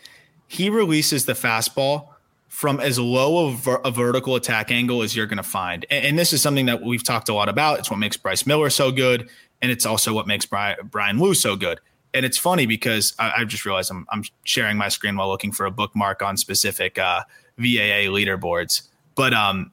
[0.51, 2.09] he releases the fastball
[2.47, 5.85] from as low of a vertical attack angle as you're going to find.
[5.89, 7.79] And, and, this is something that we've talked a lot about.
[7.79, 9.29] It's what makes Bryce Miller so good,
[9.61, 11.79] and it's also what makes Bryan, Bryan Woo so good
[12.13, 15.65] and it's funny because I, just realized I'm, I'm sharing my screen while looking for
[15.65, 17.23] a bookmark on specific uh,
[17.57, 18.87] VAA leaderboards.
[19.15, 19.71] But um,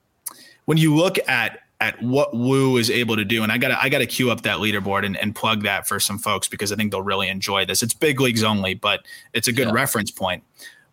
[0.66, 3.88] when you look at at what Woo is able to do, and I gotta I
[3.88, 6.76] got to queue up that leaderboard and, and plug that for some folks because I
[6.76, 7.82] think they'll really enjoy this.
[7.82, 9.00] It's big leagues only, but
[9.32, 9.74] it's a good yeah.
[9.74, 10.42] reference point.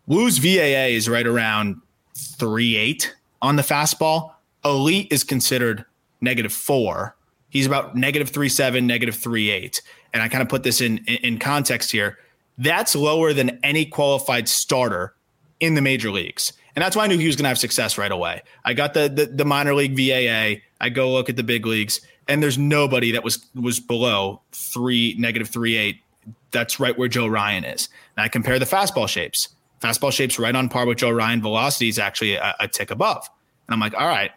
[0.06, 1.80] Woo's VAA is right around
[2.14, 4.32] three eight on the fastball.
[4.64, 5.84] Elite is considered
[6.20, 7.16] negative four.
[7.48, 9.82] He's about negative three seven, negative three eight
[10.16, 12.18] and I kind of put this in, in context here,
[12.56, 15.14] that's lower than any qualified starter
[15.60, 16.54] in the major leagues.
[16.76, 18.42] And that's why I knew he was going to have success right away.
[18.64, 20.60] I got the, the, the minor league VAA.
[20.78, 25.16] I go look at the big leagues, and there's nobody that was was below three
[25.18, 26.00] negative three eight.
[26.50, 27.88] That's right where Joe Ryan is.
[28.16, 29.48] And I compare the fastball shapes.
[29.80, 31.40] Fastball shapes right on par with Joe Ryan.
[31.40, 33.28] Velocity is actually a, a tick above.
[33.66, 34.30] And I'm like, all right,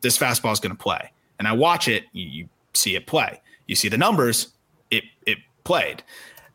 [0.00, 1.10] this fastball is going to play.
[1.38, 2.04] And I watch it.
[2.12, 3.40] You, you see it play.
[3.66, 4.48] You see the numbers
[4.90, 6.02] it it played.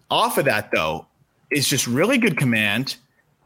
[0.09, 1.05] Off of that though,
[1.51, 2.95] is just really good command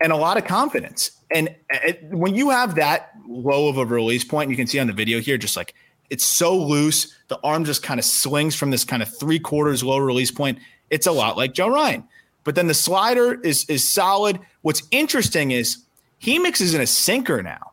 [0.02, 1.12] and a lot of confidence.
[1.34, 4.80] And uh, it, when you have that low of a release point, you can see
[4.80, 5.74] on the video here, just like
[6.10, 9.84] it's so loose, the arm just kind of slings from this kind of three quarters
[9.84, 10.60] low release point.
[10.90, 12.04] It's a lot like Joe Ryan.
[12.44, 14.40] But then the slider is is solid.
[14.62, 15.84] What's interesting is
[16.20, 17.72] he mixes in a sinker now,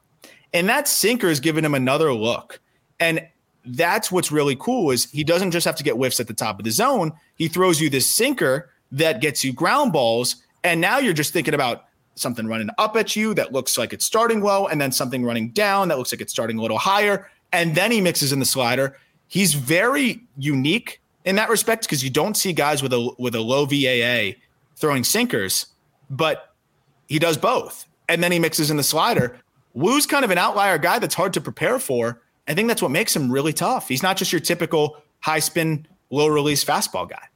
[0.52, 2.60] and that sinker is giving him another look.
[3.00, 3.26] And
[3.64, 6.58] that's what's really cool is he doesn't just have to get whiffs at the top
[6.58, 7.12] of the zone.
[7.36, 10.36] He throws you this sinker that gets you ground balls.
[10.64, 11.84] And now you're just thinking about
[12.20, 15.50] something running up at you that looks like it's starting low, and then something running
[15.50, 17.28] down that looks like it's starting a little higher.
[17.52, 18.96] And then he mixes in the slider.
[19.26, 23.40] He's very unique in that respect because you don't see guys with a with a
[23.40, 24.38] low VAA
[24.76, 25.66] throwing sinkers,
[26.10, 26.54] but
[27.08, 27.86] he does both.
[28.08, 29.38] And then he mixes in the slider.
[29.74, 32.90] Woo's kind of an outlier guy that's hard to prepare for I think that's what
[32.90, 33.88] makes him really tough.
[33.88, 37.27] He's not just your typical high spin, low release fastball guy.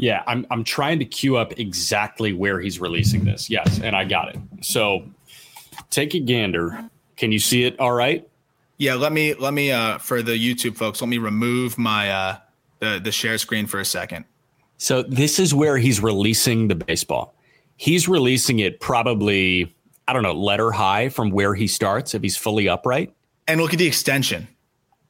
[0.00, 3.50] Yeah, I'm I'm trying to queue up exactly where he's releasing this.
[3.50, 4.38] Yes, and I got it.
[4.62, 5.04] So
[5.90, 6.88] take a gander.
[7.16, 8.26] Can you see it all right?
[8.78, 12.36] Yeah, let me let me uh for the YouTube folks, let me remove my uh
[12.78, 14.24] the the share screen for a second.
[14.78, 17.34] So this is where he's releasing the baseball.
[17.76, 19.74] He's releasing it probably
[20.08, 23.12] I don't know, letter high from where he starts if he's fully upright.
[23.46, 24.48] And look at the extension.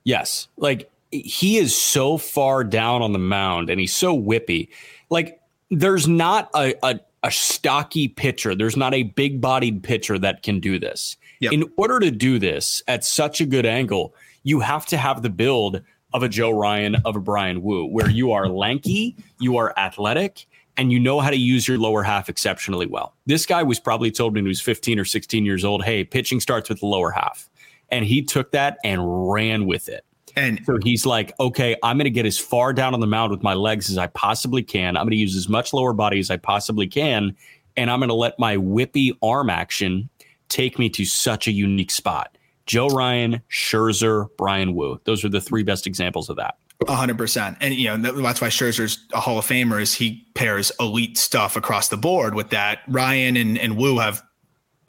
[0.03, 0.49] Yes.
[0.57, 4.69] Like he is so far down on the mound and he's so whippy.
[5.11, 5.41] Like
[5.71, 10.61] there's not a, a, a stocky pitcher, there's not a big bodied pitcher that can
[10.61, 11.17] do this.
[11.41, 11.53] Yep.
[11.53, 15.31] In order to do this at such a good angle, you have to have the
[15.31, 15.83] build
[16.13, 20.47] of a Joe Ryan, of a Bryan Woo, where you are lanky, you are athletic,
[20.77, 23.15] and you know how to use your lower half exceptionally well.
[23.27, 26.41] This guy was probably told when he was 15 or 16 years old, hey, pitching
[26.41, 27.49] starts with the lower half.
[27.91, 30.05] And he took that and ran with it.
[30.37, 33.31] And so he's like, okay, I'm going to get as far down on the mound
[33.31, 34.97] with my legs as I possibly can.
[34.97, 37.37] I'm going to use as much lower body as I possibly can.
[37.77, 40.09] And I'm going to let my whippy arm action
[40.49, 42.37] take me to such a unique spot.
[42.67, 45.01] Joe Ryan, Scherzer, Bryan Woo.
[45.05, 46.57] Those are the three best examples of that
[46.89, 47.57] hundred percent.
[47.61, 51.57] And you know, that's why Scherzer's a Hall of Famer is he pairs elite stuff
[51.57, 52.81] across the board with that.
[52.89, 54.23] Ryan and, and Woo have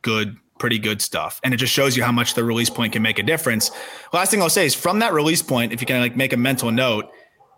[0.01, 1.41] good, pretty good stuff.
[1.43, 3.71] And it just shows you how much the release point can make a difference.
[4.13, 6.37] Last thing I'll say is from that release point, if you can like make a
[6.37, 7.09] mental note,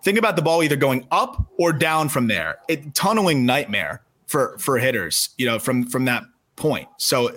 [0.03, 2.59] think about the ball either going up or down from there.
[2.69, 6.23] It tunneling nightmare for for hitters, you know, from from that
[6.55, 6.87] point.
[6.97, 7.35] So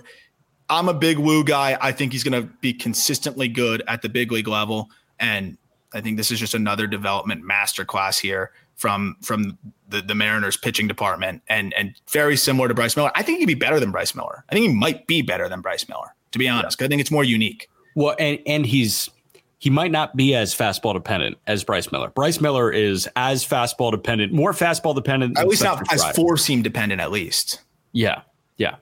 [0.71, 1.77] I'm a big Woo guy.
[1.81, 4.89] I think he's gonna be consistently good at the big league level.
[5.19, 5.59] And
[5.93, 9.59] I think this is just another development masterclass here from from
[9.89, 13.11] the, the Mariners pitching department and and very similar to Bryce Miller.
[13.15, 14.45] I think he'd be better than Bryce Miller.
[14.49, 16.81] I think he might be better than Bryce Miller, to be honest.
[16.81, 16.87] Yeah.
[16.87, 17.69] I think it's more unique.
[17.95, 19.11] Well, and and he's
[19.59, 22.11] he might not be as fastball dependent as Bryce Miller.
[22.11, 25.39] Bryce Miller is as fastball dependent, more fastball dependent.
[25.39, 27.63] At least not as four seam dependent, at least.
[27.93, 28.23] Yeah.
[28.59, 28.77] Yeah.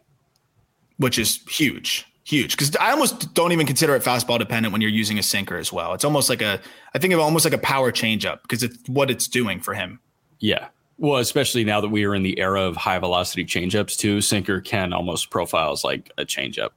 [0.97, 4.91] Which is huge huge because I almost don't even consider it fastball dependent when you're
[4.91, 5.93] using a sinker as well.
[5.93, 6.61] It's almost like a,
[6.95, 10.01] I think of almost like a power changeup because it's what it's doing for him.
[10.41, 10.68] Yeah.
[10.99, 14.61] Well, especially now that we are in the era of high velocity changeups too, sinker
[14.61, 16.70] can almost profiles like a changeup.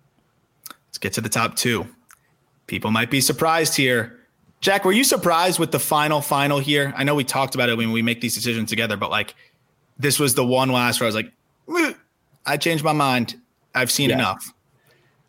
[0.88, 1.88] Let's get to the top two.
[2.68, 4.20] People might be surprised here.
[4.60, 6.94] Jack, were you surprised with the final final here?
[6.98, 9.36] I know we talked about it when we make these decisions together, but like
[10.00, 11.32] this was the one last where I was like,
[12.46, 13.40] I changed my mind.
[13.76, 14.16] I've seen yeah.
[14.16, 14.54] enough.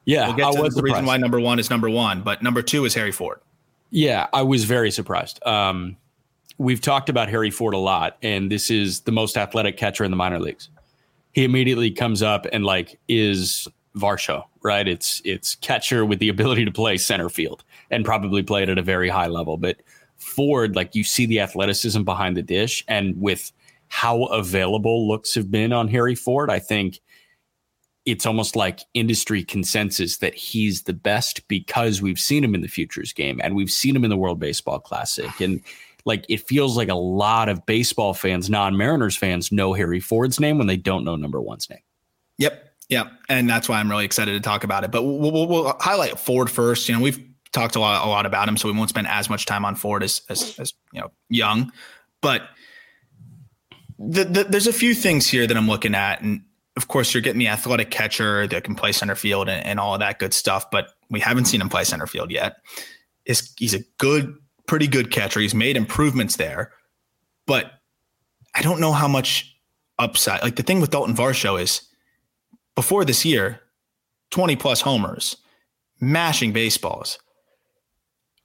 [0.08, 2.86] Yeah, we'll get to the reason why number one is number one, but number two
[2.86, 3.40] is Harry Ford.
[3.90, 5.38] Yeah, I was very surprised.
[5.44, 5.98] Um,
[6.56, 10.10] we've talked about Harry Ford a lot, and this is the most athletic catcher in
[10.10, 10.70] the minor leagues.
[11.32, 14.88] He immediately comes up and like is Varsho, right?
[14.88, 18.78] It's it's catcher with the ability to play center field and probably play it at
[18.78, 19.58] a very high level.
[19.58, 19.76] But
[20.16, 23.52] Ford, like you see the athleticism behind the dish, and with
[23.88, 27.00] how available looks have been on Harry Ford, I think
[28.08, 32.68] it's almost like industry consensus that he's the best because we've seen him in the
[32.68, 35.28] futures game and we've seen him in the World Baseball Classic.
[35.40, 35.60] And
[36.06, 40.40] like it feels like a lot of baseball fans, non Mariners fans, know Harry Ford's
[40.40, 41.82] name when they don't know number one's name.
[42.38, 42.64] Yep.
[42.88, 43.12] Yep.
[43.28, 44.90] And that's why I'm really excited to talk about it.
[44.90, 46.88] But we'll, we'll, we'll highlight Ford first.
[46.88, 49.28] You know, we've talked a lot, a lot about him, so we won't spend as
[49.28, 51.72] much time on Ford as, as, as you know, young.
[52.22, 52.48] But
[53.98, 56.22] the, the, there's a few things here that I'm looking at.
[56.22, 56.42] And
[56.78, 59.94] of course, you're getting the athletic catcher that can play center field and, and all
[59.94, 62.58] of that good stuff, but we haven't seen him play center field yet.
[63.24, 64.32] He's a good,
[64.68, 65.40] pretty good catcher.
[65.40, 66.70] He's made improvements there,
[67.46, 67.72] but
[68.54, 69.56] I don't know how much
[69.98, 70.40] upside.
[70.40, 71.82] Like the thing with Dalton Varsho is
[72.76, 73.60] before this year,
[74.30, 75.36] 20 plus homers,
[76.00, 77.18] mashing baseballs.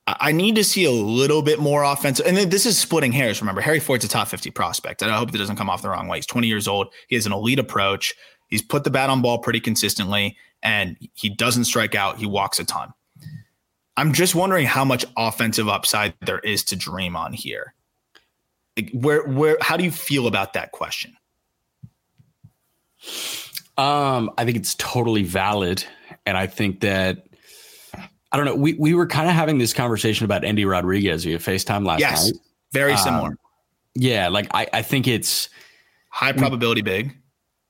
[0.06, 2.26] I need to see a little bit more offensive.
[2.26, 3.42] And this is splitting hairs.
[3.42, 5.02] Remember, Harry Ford's a top 50 prospect.
[5.02, 6.18] And I hope that doesn't come off the wrong way.
[6.18, 6.94] He's 20 years old.
[7.08, 8.14] He has an elite approach.
[8.48, 12.18] He's put the bat on ball pretty consistently, and he doesn't strike out.
[12.18, 12.94] He walks a ton.
[13.96, 17.74] I'm just wondering how much offensive upside there is to dream on here.
[18.94, 21.16] Where, where, how do you feel about that question?
[23.78, 25.84] Um, I think it's totally valid,
[26.26, 27.26] and I think that
[28.34, 28.56] I don't know.
[28.56, 32.26] We we were kind of having this conversation about Endy Rodriguez via FaceTime last yes,
[32.26, 32.42] night.
[32.72, 33.30] Very similar.
[33.30, 33.40] Um,
[33.94, 35.50] yeah, like I, I think it's
[36.10, 37.18] high probability we, big.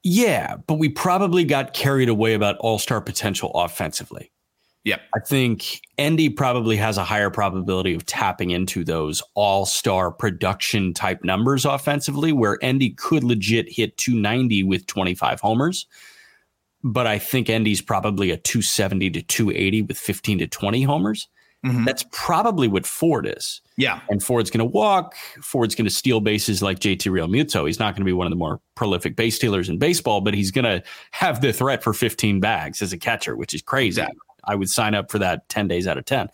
[0.03, 4.31] Yeah, but we probably got carried away about all-star potential offensively.
[4.85, 5.01] Yep.
[5.15, 11.23] I think Endy probably has a higher probability of tapping into those all-star production type
[11.23, 15.87] numbers offensively, where Endy could legit hit 290 with 25 homers
[16.83, 21.27] but I think Endy's probably a 270 to 280 with 15 to 20 homers.
[21.65, 21.85] Mm-hmm.
[21.85, 23.61] That's probably what Ford is.
[23.77, 24.01] Yeah.
[24.09, 25.15] And Ford's going to walk.
[25.41, 27.65] Ford's going to steal bases like JT Realmuto.
[27.65, 30.33] He's not going to be one of the more prolific base stealers in baseball, but
[30.33, 34.01] he's going to have the threat for 15 bags as a catcher, which is crazy.
[34.01, 34.19] Exactly.
[34.43, 36.27] I would sign up for that 10 days out of 10.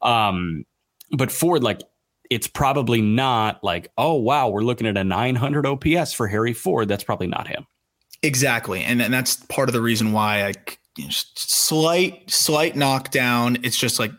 [0.00, 0.64] Um,
[1.10, 1.80] but Ford, like,
[2.30, 6.86] it's probably not like, oh wow, we're looking at a 900 OPS for Harry Ford.
[6.86, 7.66] That's probably not him.
[8.22, 10.54] Exactly, and and that's part of the reason why I
[10.96, 13.58] you know, slight slight knockdown.
[13.62, 14.10] It's just like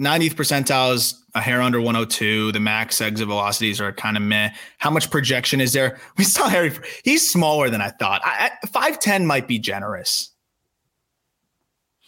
[0.00, 2.52] 90th percentile is a hair under 102.
[2.52, 4.50] The max exit velocities are kind of meh.
[4.78, 5.98] How much projection is there?
[6.16, 6.72] We saw Harry.
[7.04, 8.22] He's smaller than I thought.
[8.24, 10.32] I, 5'10 might be generous.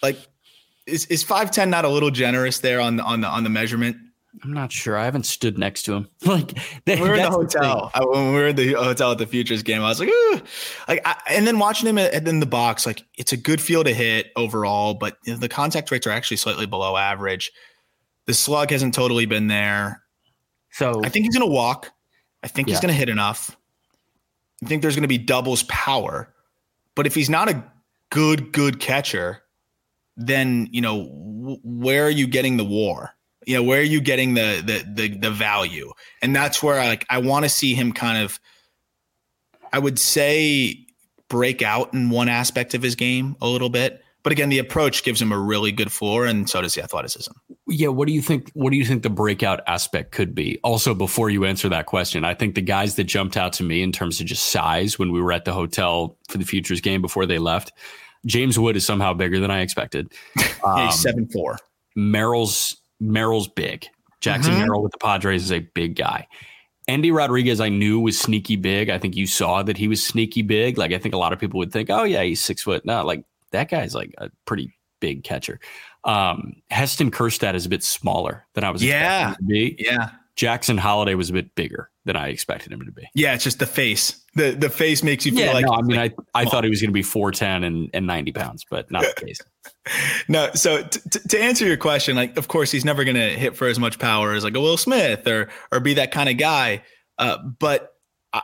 [0.03, 0.19] Like,
[0.87, 3.97] is is 5'10 not a little generous there on the on the on the measurement?
[4.45, 4.97] I'm not sure.
[4.97, 6.09] I haven't stood next to him.
[6.25, 7.91] like that, we were in the hotel.
[7.95, 10.09] The I, when we were in the hotel at the Futures game, I was like,
[10.09, 10.41] Ooh.
[10.89, 13.83] like, I, and then watching him at, in the box, like it's a good feel
[13.85, 17.51] to hit overall, but you know, the contact rates are actually slightly below average.
[18.27, 20.03] The slug hasn't totally been there.
[20.71, 21.91] So I think he's going to walk.
[22.43, 22.75] I think yeah.
[22.75, 23.57] he's going to hit enough.
[24.63, 26.33] I think there's going to be doubles power.
[26.95, 27.65] But if he's not a
[28.11, 29.43] good, good catcher,
[30.17, 33.11] then, you know, w- where are you getting the war?
[33.47, 35.93] You know, where are you getting the the the, the value?
[36.23, 38.39] And that's where I like I want to see him kind of
[39.73, 40.87] I would say
[41.29, 44.05] break out in one aspect of his game a little bit.
[44.23, 47.33] But again, the approach gives him a really good floor, and so does the athleticism.
[47.67, 48.51] Yeah, what do you think?
[48.53, 50.59] What do you think the breakout aspect could be?
[50.63, 53.83] Also, before you answer that question, I think the guys that jumped out to me
[53.83, 57.01] in terms of just size when we were at the hotel for the Futures game
[57.01, 57.73] before they left,
[58.27, 60.13] James Wood is somehow bigger than I expected.
[60.63, 61.57] Um, He's seven four.
[61.97, 63.89] Merrill's Merrill's big.
[64.21, 64.63] Jackson mm-hmm.
[64.63, 66.27] Merrill with the Padres is a big guy.
[66.89, 68.91] Endy Rodriguez, I knew was sneaky big.
[68.91, 70.77] I think you saw that he was sneaky big.
[70.77, 72.85] Like I think a lot of people would think, oh yeah, he's six foot.
[72.85, 75.61] No, like that guy's like a pretty big catcher.
[76.05, 79.35] Um, Heston Kjerstad is a bit smaller than I was yeah.
[79.37, 79.77] to be.
[79.79, 80.11] Yeah.
[80.41, 83.07] Jackson Holliday was a bit bigger than I expected him to be.
[83.15, 84.25] Yeah, it's just the face.
[84.37, 86.65] The the face makes you feel yeah, like no, I mean like, I, I thought
[86.65, 89.39] he was gonna be 4'10 and, and 90 pounds, but not the case.
[90.29, 93.55] no, so t- t- to answer your question, like of course he's never gonna hit
[93.55, 96.39] for as much power as like a Will Smith or or be that kind of
[96.39, 96.85] guy.
[97.19, 97.93] Uh, but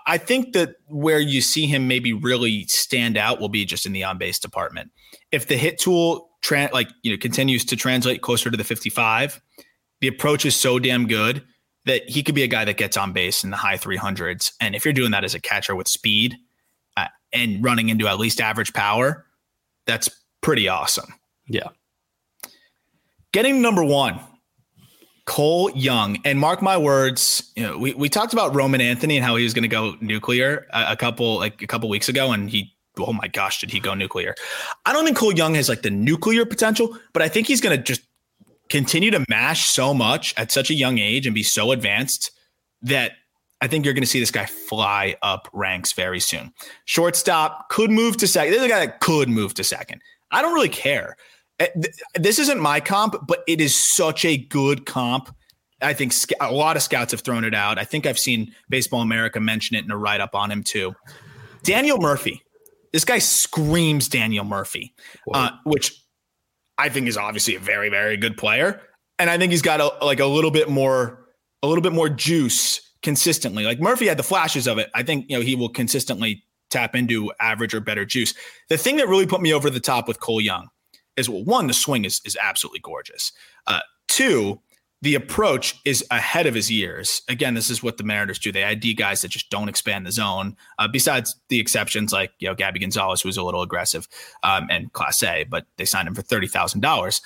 [0.06, 3.94] I think that where you see him maybe really stand out will be just in
[3.94, 4.90] the on base department.
[5.32, 9.40] If the hit tool tra- like you know continues to translate closer to the 55,
[10.02, 11.42] the approach is so damn good
[11.86, 14.52] that he could be a guy that gets on base in the high 300s.
[14.60, 16.36] And if you're doing that as a catcher with speed
[16.96, 19.24] uh, and running into at least average power,
[19.86, 20.10] that's
[20.42, 21.14] pretty awesome.
[21.48, 21.68] Yeah.
[23.32, 24.20] Getting number one,
[25.26, 26.18] Cole Young.
[26.24, 29.44] And mark my words, you know, we, we talked about Roman Anthony and how he
[29.44, 32.72] was going to go nuclear a, a, couple like a couple weeks ago, and he
[32.98, 34.34] oh my gosh, did he go nuclear?
[34.86, 37.76] I don't think Cole Young has like the nuclear potential, but I think he's going
[37.76, 38.00] to just
[38.68, 42.30] continue to mash so much at such a young age and be so advanced
[42.82, 43.12] that
[43.60, 46.52] I think you're going to see this guy fly up ranks very soon.
[46.84, 48.52] Shortstop could move to second.
[48.52, 50.02] This is a guy that could move to second.
[50.30, 51.16] I don't really care.
[51.58, 51.68] Eh,
[52.14, 55.34] this isn't my comp, but it is such a good comp.
[55.80, 57.78] I think a lot of scouts have thrown it out.
[57.78, 60.94] I think I've seen Baseball America mention it in a write up on him too.
[61.62, 62.42] Daniel Murphy.
[62.92, 64.94] This guy screams Daniel Murphy,
[65.34, 66.00] uh, which
[66.78, 68.80] I think is obviously a very, very good player.
[69.18, 71.26] And I think he's got a, like a little bit more,
[71.62, 73.64] a little bit more juice consistently.
[73.64, 74.90] Like Murphy had the flashes of it.
[74.94, 78.34] I think, you know, he will consistently tap into average or better juice.
[78.68, 80.68] The thing that really put me over the top with Cole Young
[81.16, 83.32] is well, one, the swing is is absolutely gorgeous.
[83.66, 84.60] Uh, two,
[85.06, 87.22] the approach is ahead of his years.
[87.28, 88.50] Again, this is what the Mariners do.
[88.50, 90.56] They ID guys that just don't expand the zone.
[90.80, 94.08] Uh, besides the exceptions like you know Gabby Gonzalez, who was a little aggressive
[94.42, 97.22] um, and Class A, but they signed him for thirty thousand dollars.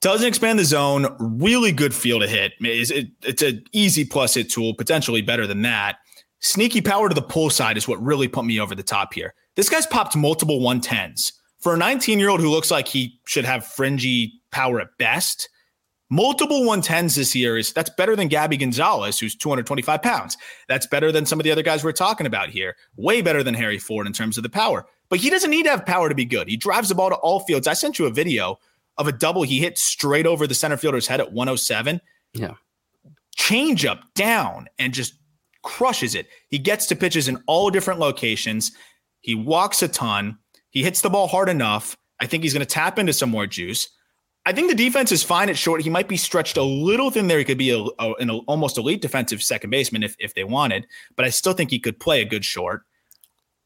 [0.00, 1.06] Doesn't expand the zone.
[1.20, 2.54] Really good feel to hit.
[2.58, 5.98] It's, it, it's an easy plus hit tool, potentially better than that.
[6.40, 9.32] Sneaky power to the pull side is what really put me over the top here.
[9.54, 11.34] This guy's popped multiple 110s.
[11.60, 15.48] For a 19 year old who looks like he should have fringy power at best,
[16.10, 20.36] multiple 110s this year is that's better than Gabby Gonzalez, who's 225 pounds.
[20.68, 22.76] That's better than some of the other guys we're talking about here.
[22.96, 24.86] Way better than Harry Ford in terms of the power.
[25.08, 26.48] But he doesn't need to have power to be good.
[26.48, 27.66] He drives the ball to all fields.
[27.66, 28.58] I sent you a video
[28.98, 32.00] of a double he hit straight over the center fielder's head at 107.
[32.32, 32.54] Yeah.
[33.36, 35.14] Change up down and just
[35.62, 36.28] crushes it.
[36.48, 38.72] He gets to pitches in all different locations.
[39.20, 40.38] He walks a ton.
[40.70, 41.96] He hits the ball hard enough.
[42.20, 43.88] I think he's going to tap into some more juice.
[44.46, 45.82] I think the defense is fine at short.
[45.82, 47.38] He might be stretched a little thin there.
[47.38, 50.86] He could be a, a, an almost elite defensive second baseman if, if they wanted,
[51.16, 52.82] but I still think he could play a good short.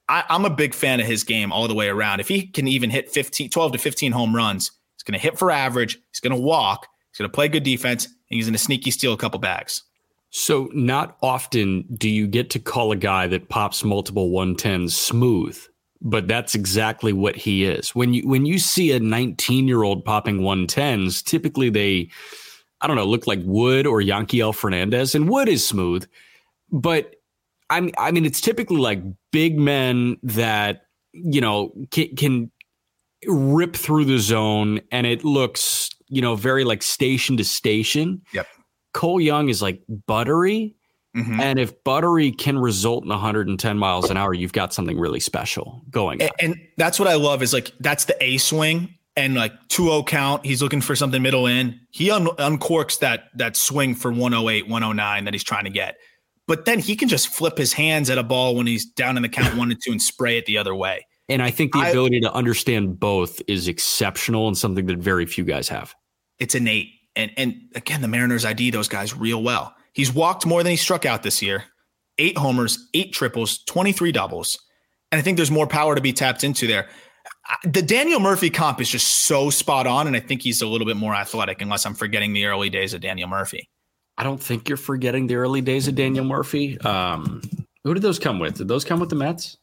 [0.08, 2.20] I, am a big fan of his game all the way around.
[2.20, 5.38] If he can even hit 15, 12 to 15 home runs, he's going to hit
[5.38, 5.98] for average.
[6.10, 6.86] He's going to walk.
[7.12, 9.82] He's going to play good defense, and he's going to sneaky steal a couple bags.
[10.30, 15.60] So, not often do you get to call a guy that pops multiple 110s smooth
[16.02, 17.94] but that's exactly what he is.
[17.94, 22.10] When you when you see a 19 year old popping 110s, typically they
[22.80, 25.14] I don't know, look like Wood or Yanquiel Fernandez.
[25.14, 26.06] And Wood is smooth,
[26.72, 27.16] but
[27.68, 30.82] I mean, I mean, it's typically like big men that
[31.12, 32.50] you know can, can
[33.26, 38.22] rip through the zone, and it looks you know very like station to station.
[38.32, 38.46] Yep.
[38.92, 40.74] Cole Young is like buttery.
[41.16, 41.40] Mhm.
[41.40, 45.82] And if buttery can result in 110 miles an hour, you've got something really special
[45.90, 46.28] going on.
[46.38, 50.06] And, and that's what I love is like that's the A swing and like 2-0
[50.06, 50.46] count.
[50.46, 51.80] He's looking for something middle in.
[51.90, 55.96] He un- uncorks that that swing for 108, 109 that he's trying to get.
[56.46, 59.22] But then he can just flip his hands at a ball when he's down in
[59.22, 61.04] the count one and two and spray it the other way.
[61.28, 65.26] And I think the I- ability to understand both is exceptional and something that very
[65.26, 65.94] few guys have.
[66.38, 66.88] It's innate.
[67.16, 69.74] And and again, the Mariners ID those guys real well.
[69.92, 71.64] He's walked more than he struck out this year.
[72.18, 74.58] Eight homers, eight triples, 23 doubles.
[75.10, 76.88] And I think there's more power to be tapped into there.
[77.64, 80.06] The Daniel Murphy comp is just so spot on.
[80.06, 82.94] And I think he's a little bit more athletic, unless I'm forgetting the early days
[82.94, 83.68] of Daniel Murphy.
[84.16, 86.78] I don't think you're forgetting the early days of Daniel Murphy.
[86.80, 87.42] Um,
[87.84, 88.58] who did those come with?
[88.58, 89.56] Did those come with the Mets?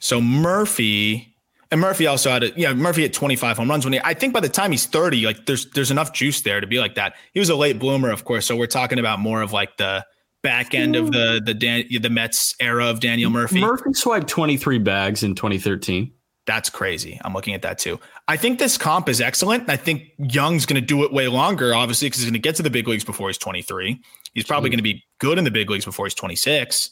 [0.00, 1.31] So Murphy,
[1.72, 4.34] and Murphy also had a yeah, Murphy had 25 home runs when he I think
[4.34, 7.14] by the time he's 30, like there's there's enough juice there to be like that.
[7.32, 8.46] He was a late bloomer, of course.
[8.46, 10.04] So we're talking about more of like the
[10.42, 13.60] back end of the the Dan, the Mets era of Daniel Murphy.
[13.60, 16.12] Murphy swiped 23 bags in 2013.
[16.44, 17.18] That's crazy.
[17.24, 17.98] I'm looking at that too.
[18.28, 19.70] I think this comp is excellent.
[19.70, 22.56] I think Young's going to do it way longer, obviously, because he's going to get
[22.56, 23.98] to the big leagues before he's 23.
[24.34, 26.90] He's probably going to be good in the big leagues before he's 26.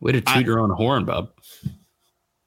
[0.00, 1.28] Way to toot I- your own horn, bub.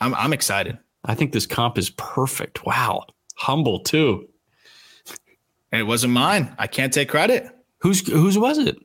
[0.02, 0.78] I'm I'm excited.
[1.06, 2.65] I think this comp is perfect.
[2.65, 3.06] Wow.
[3.36, 4.27] Humble too.
[5.72, 6.56] And it wasn't mine.
[6.57, 7.49] I can't take credit.
[7.80, 8.77] Who's whose was it?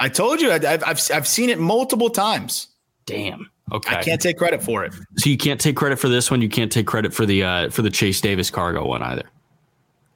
[0.00, 2.68] I told you I, I've, I've I've seen it multiple times.
[3.06, 3.50] Damn.
[3.72, 3.96] Okay.
[3.96, 4.94] I can't take credit for it.
[5.16, 6.40] So you can't take credit for this one.
[6.40, 9.24] You can't take credit for the uh, for the Chase Davis CarGo one either.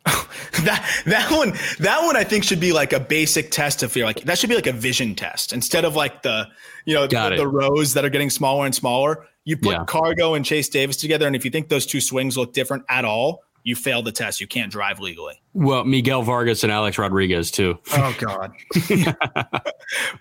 [0.65, 4.05] That that one that one I think should be like a basic test of fear.
[4.05, 6.47] Like that should be like a vision test instead of like the
[6.85, 9.27] you know the, the rows that are getting smaller and smaller.
[9.45, 9.85] You put Yeah.
[9.85, 13.05] CarGo and Chase Davis together, and if you think those two swings look different at
[13.05, 14.41] all, you fail the test.
[14.41, 15.41] You can't drive legally.
[15.53, 17.79] Well, Miguel Vargas and Alex Rodriguez too.
[17.93, 18.53] Oh God.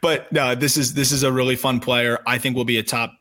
[0.02, 2.20] but no, this is this is a really fun player.
[2.28, 3.14] I think will be a top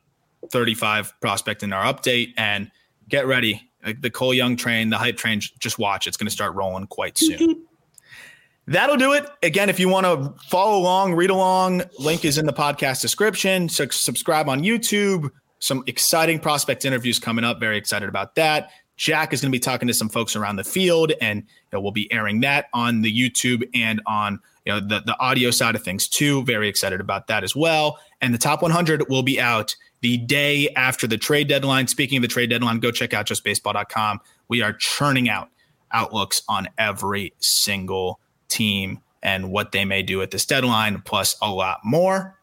[0.51, 2.35] 35 prospect in our update.
[2.37, 2.71] And
[3.09, 3.71] get ready.
[3.85, 6.07] Like the Cole Young train, the hype train, just watch.
[6.07, 7.65] It's going to start rolling quite soon.
[8.67, 9.27] That'll do it.
[9.43, 13.69] Again, if you want to follow along, read along, link is in the podcast description.
[13.71, 15.31] So subscribe on YouTube.
[15.61, 17.61] Some exciting prospect interviews coming up.
[17.61, 18.71] Very excited about that.
[18.97, 21.81] Jack is going to be talking to some folks around the field, and you know,
[21.81, 25.75] we'll be airing that on the YouTube and on you know the the audio side
[25.75, 26.45] of things too.
[26.45, 27.99] Very excited about that as well.
[28.21, 31.87] And the top 100 will be out the day after the trade deadline.
[31.87, 34.21] Speaking of the trade deadline, go check out justbaseball.com.
[34.49, 35.49] We are churning out
[35.93, 41.51] outlooks on every single team and what they may do at this deadline, plus a
[41.51, 42.39] lot more.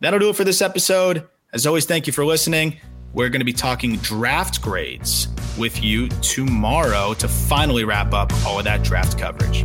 [0.00, 1.26] That'll do it for this episode.
[1.50, 2.76] As always, thank you for listening.
[3.14, 8.58] We're going to be talking draft grades with you tomorrow to finally wrap up all
[8.58, 9.64] of that draft coverage.